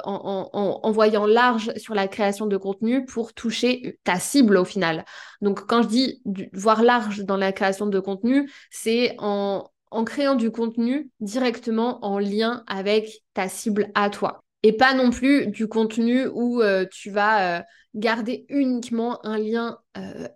voyant 0.85 1.25
large 1.25 1.73
sur 1.77 1.93
la 1.93 2.07
création 2.07 2.47
de 2.47 2.57
contenu 2.57 3.05
pour 3.05 3.33
toucher 3.33 3.99
ta 4.03 4.19
cible 4.19 4.57
au 4.57 4.65
final. 4.65 5.05
Donc 5.41 5.65
quand 5.67 5.83
je 5.83 5.87
dis 5.87 6.21
voir 6.53 6.81
large 6.83 7.25
dans 7.25 7.37
la 7.37 7.51
création 7.51 7.87
de 7.87 7.99
contenu, 7.99 8.51
c'est 8.71 9.15
en, 9.19 9.69
créant 10.05 10.35
du 10.35 10.51
contenu 10.51 11.09
directement 11.19 12.03
en 12.05 12.19
lien 12.19 12.63
avec 12.67 13.23
ta 13.33 13.47
cible 13.47 13.91
à 13.95 14.09
toi. 14.09 14.43
Et 14.63 14.73
pas 14.73 14.93
non 14.93 15.11
plus 15.11 15.47
du 15.47 15.67
contenu 15.67 16.27
où 16.27 16.61
euh, 16.61 16.85
tu 16.91 17.11
vas 17.11 17.59
euh, 17.59 17.61
garder 17.93 18.45
uniquement 18.49 19.25
un 19.25 19.37
lien 19.37 19.77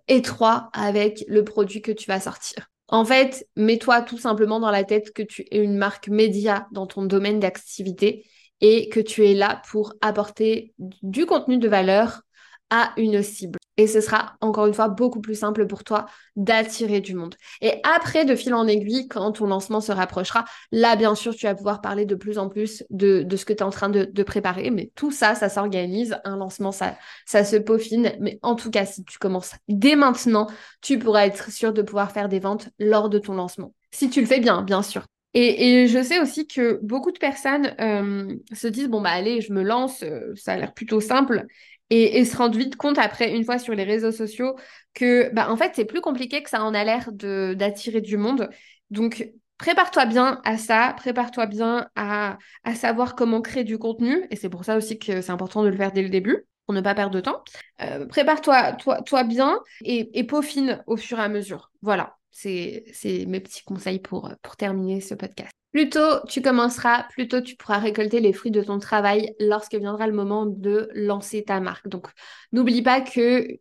étroit 0.08 0.70
avec 0.72 1.26
le 1.28 1.44
produit 1.44 1.82
que 1.82 1.92
tu 1.92 2.08
vas 2.08 2.22
sortir. 2.22 2.70
En 2.92 3.06
fait, 3.06 3.48
mets-toi 3.56 4.02
tout 4.02 4.18
simplement 4.18 4.60
dans 4.60 4.72
la 4.72 4.84
tête 4.84 5.14
que 5.14 5.22
tu 5.22 5.46
es 5.52 5.60
une 5.60 5.78
marque 5.78 6.10
média 6.10 6.68
dans 6.72 6.88
ton 6.88 7.04
domaine 7.04 7.40
d'activité 7.40 8.26
et 8.62 8.90
que 8.90 9.00
tu 9.00 9.26
es 9.28 9.34
là 9.34 9.62
pour 9.70 9.94
apporter 10.02 10.74
du 10.80 11.26
contenu 11.26 11.60
de 11.60 11.68
valeur 11.70 12.24
à 12.70 12.94
une 12.98 13.22
cible. 13.24 13.60
Et 13.80 13.88
ce 13.88 14.02
sera 14.02 14.34
encore 14.42 14.66
une 14.66 14.74
fois 14.74 14.90
beaucoup 14.90 15.22
plus 15.22 15.36
simple 15.36 15.66
pour 15.66 15.86
toi 15.86 16.06
d'attirer 16.36 17.00
du 17.00 17.16
monde. 17.16 17.36
Et 17.62 17.80
après, 17.84 18.26
de 18.26 18.36
fil 18.36 18.54
en 18.54 18.68
aiguille, 18.68 19.08
quand 19.08 19.32
ton 19.32 19.48
lancement 19.48 19.80
se 19.80 19.94
rapprochera, 19.94 20.44
là, 20.74 20.98
bien 20.98 21.16
sûr, 21.16 21.34
tu 21.34 21.46
vas 21.46 21.56
pouvoir 21.56 21.80
parler 21.80 22.06
de 22.06 22.16
plus 22.16 22.40
en 22.40 22.50
plus 22.50 22.84
de, 22.90 23.26
ce 23.34 23.46
que 23.46 23.54
tu 23.54 23.60
es 23.60 23.64
en 23.64 23.70
train 23.70 23.88
de, 23.88 24.24
préparer. 24.24 24.70
Mais 24.70 24.92
tout 24.96 25.12
ça, 25.12 25.34
ça 25.34 25.48
s'organise. 25.48 26.18
Un 26.26 26.36
lancement, 26.36 26.74
ça, 26.74 26.98
ça 27.26 27.46
se 27.46 27.56
peaufine. 27.56 28.12
Mais 28.20 28.38
en 28.42 28.56
tout 28.56 28.70
cas, 28.70 28.86
si 28.86 29.06
tu 29.06 29.18
commences 29.18 29.54
dès 29.70 29.96
maintenant, 29.96 30.48
tu 30.82 31.00
pourras 31.00 31.26
être 31.26 31.50
sûr 31.50 31.72
de 31.72 31.82
pouvoir 31.82 32.12
faire 32.12 32.28
des 32.28 32.40
ventes 32.40 32.68
lors 32.80 33.08
de 33.08 33.18
ton 33.18 33.34
lancement. 33.34 33.74
Si 33.92 34.10
tu 34.10 34.20
le 34.20 34.28
fais 34.28 34.42
bien, 34.42 34.62
bien 34.62 34.84
sûr. 34.84 35.06
Et, 35.36 35.88
je 35.88 36.02
sais 36.02 36.20
aussi 36.20 36.48
que 36.48 36.80
beaucoup 36.82 37.12
de 37.12 37.20
personnes 37.20 37.76
euh, 37.80 38.36
se 38.52 38.68
disent 38.68 38.88
bon 38.88 39.00
bah 39.00 39.12
allez 39.12 39.42
je 39.42 39.54
me 39.54 39.62
lance 39.62 40.02
euh, 40.02 40.34
ça 40.36 40.54
a 40.54 40.58
l'air 40.58 40.74
plutôt 40.74 41.02
simple 41.02 41.46
et, 41.90 42.26
se 42.26 42.38
rendre 42.38 42.58
vite 42.58 42.76
compte 42.76 42.98
après, 42.98 43.36
une 43.36 43.44
fois 43.44 43.58
sur 43.60 43.74
les 43.74 43.84
réseaux 43.84 44.12
sociaux, 44.12 44.56
que 44.94 45.34
bah, 45.34 45.52
en 45.52 45.58
fait, 45.58 45.72
c'est 45.76 45.86
plus 45.86 46.02
compliqué 46.02 46.44
que 46.44 46.50
ça 46.50 46.64
en 46.64 46.74
a 46.74 46.84
l'air 46.84 47.12
d'attirer 47.12 48.02
du 48.02 48.18
monde. 48.18 48.50
Donc, 48.92 49.28
prépare-toi 49.58 50.06
bien 50.06 50.42
à 50.46 50.58
ça, 50.58 50.94
prépare-toi 50.98 51.48
bien 51.48 51.90
à, 51.96 52.38
à, 52.64 52.76
savoir 52.76 53.16
comment 53.16 53.42
créer 53.42 53.64
du 53.64 53.78
contenu. 53.78 54.26
Et 54.30 54.36
c'est 54.36 54.50
pour 54.50 54.66
ça 54.66 54.78
aussi 54.78 55.00
que 55.00 55.22
c'est 55.22 55.32
important 55.32 55.64
de 55.64 55.70
le 55.70 55.78
faire 55.78 55.92
dès 55.92 56.04
le 56.04 56.10
début, 56.10 56.46
pour 56.66 56.76
ne 56.76 56.82
pas 56.82 56.94
perdre 56.94 57.14
de 57.16 57.22
temps. 57.22 57.44
Euh, 57.82 58.06
prépare-toi 58.06 58.74
toi, 58.74 59.02
toi 59.02 59.24
bien 59.24 59.60
et, 59.84 60.20
et 60.20 60.24
peaufine 60.24 60.84
au 60.86 60.96
fur 60.96 61.20
et 61.20 61.24
à 61.24 61.30
mesure. 61.30 61.72
Voilà, 61.82 62.19
c'est 62.32 62.84
mes 63.28 63.40
petits 63.40 63.64
conseils 63.64 64.00
pour, 64.00 64.32
pour 64.42 64.56
terminer 64.56 65.02
ce 65.02 65.16
podcast. 65.16 65.52
Plus 65.72 65.90
tôt 65.90 66.26
tu 66.28 66.42
commenceras, 66.42 67.04
plus 67.12 67.28
tôt 67.28 67.42
tu 67.42 67.56
pourras 67.56 67.78
récolter 67.78 68.20
les 68.20 68.34
fruits 68.34 68.52
de 68.52 68.64
ton 68.64 68.80
travail 68.80 69.36
lorsque 69.40 69.76
viendra 69.76 70.08
le 70.08 70.14
moment 70.14 70.46
de 70.46 70.90
lancer 70.94 71.44
ta 71.44 71.60
marque. 71.60 71.88
Donc, 71.88 72.08
n'oublie 72.52 72.82
pas 72.82 73.02
que 73.02 73.42
tu 73.42 73.60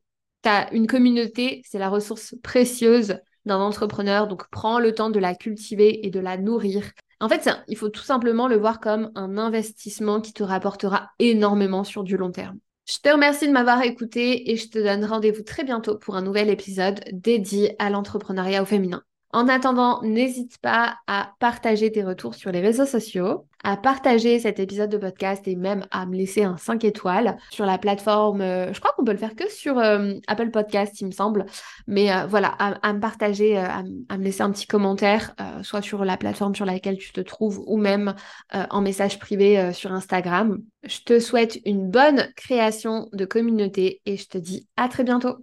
une 0.72 0.86
communauté, 0.86 1.62
c'est 1.66 1.78
la 1.78 1.90
ressource 1.90 2.34
précieuse 2.42 3.18
d'un 3.44 3.58
entrepreneur. 3.58 4.26
Donc, 4.26 4.48
prends 4.50 4.78
le 4.78 4.94
temps 4.94 5.10
de 5.10 5.18
la 5.18 5.34
cultiver 5.34 6.06
et 6.06 6.10
de 6.10 6.20
la 6.20 6.38
nourrir. 6.38 6.92
En 7.20 7.28
fait, 7.28 7.50
il 7.66 7.76
faut 7.76 7.88
tout 7.88 8.02
simplement 8.02 8.48
le 8.48 8.56
voir 8.56 8.80
comme 8.80 9.10
un 9.14 9.36
investissement 9.36 10.20
qui 10.20 10.32
te 10.32 10.42
rapportera 10.42 11.10
énormément 11.18 11.84
sur 11.84 12.04
du 12.04 12.16
long 12.16 12.30
terme. 12.30 12.58
Je 12.90 12.98
te 12.98 13.08
remercie 13.10 13.46
de 13.46 13.52
m'avoir 13.52 13.82
écouté 13.82 14.50
et 14.50 14.56
je 14.56 14.68
te 14.68 14.78
donne 14.78 15.04
rendez-vous 15.04 15.42
très 15.42 15.62
bientôt 15.62 15.98
pour 15.98 16.16
un 16.16 16.22
nouvel 16.22 16.48
épisode 16.48 17.04
dédié 17.12 17.76
à 17.78 17.90
l'entrepreneuriat 17.90 18.62
au 18.62 18.66
féminin. 18.66 19.04
En 19.32 19.46
attendant, 19.48 20.00
n'hésite 20.02 20.56
pas 20.58 20.96
à 21.06 21.32
partager 21.38 21.92
tes 21.92 22.02
retours 22.02 22.34
sur 22.34 22.50
les 22.50 22.60
réseaux 22.60 22.86
sociaux, 22.86 23.46
à 23.62 23.76
partager 23.76 24.38
cet 24.38 24.58
épisode 24.58 24.88
de 24.88 24.96
podcast 24.96 25.46
et 25.46 25.54
même 25.54 25.84
à 25.90 26.06
me 26.06 26.16
laisser 26.16 26.44
un 26.44 26.56
5 26.56 26.82
étoiles 26.84 27.36
sur 27.50 27.66
la 27.66 27.76
plateforme. 27.76 28.40
Euh, 28.40 28.72
je 28.72 28.80
crois 28.80 28.92
qu'on 28.96 29.04
peut 29.04 29.12
le 29.12 29.18
faire 29.18 29.34
que 29.34 29.50
sur 29.50 29.78
euh, 29.78 30.14
Apple 30.28 30.50
Podcast, 30.50 30.98
il 31.02 31.08
me 31.08 31.10
semble. 31.10 31.44
Mais 31.86 32.10
euh, 32.10 32.26
voilà, 32.26 32.48
à, 32.48 32.92
me 32.94 33.00
partager, 33.00 33.58
à, 33.58 33.82
me 33.82 34.24
laisser 34.24 34.40
un 34.40 34.50
petit 34.50 34.66
commentaire, 34.66 35.34
soit 35.62 35.82
sur 35.82 36.06
la 36.06 36.16
plateforme 36.16 36.54
sur 36.54 36.64
laquelle 36.64 36.96
tu 36.96 37.12
te 37.12 37.20
trouves 37.20 37.62
ou 37.66 37.76
même 37.76 38.14
en 38.52 38.80
message 38.80 39.18
privé 39.18 39.72
sur 39.72 39.92
Instagram. 39.92 40.62
Je 40.84 41.00
te 41.00 41.18
souhaite 41.18 41.58
une 41.66 41.90
bonne 41.90 42.28
création 42.36 43.08
de 43.12 43.24
communauté 43.24 44.00
et 44.06 44.16
je 44.16 44.26
te 44.26 44.38
dis 44.38 44.66
à 44.76 44.88
très 44.88 45.04
bientôt. 45.04 45.36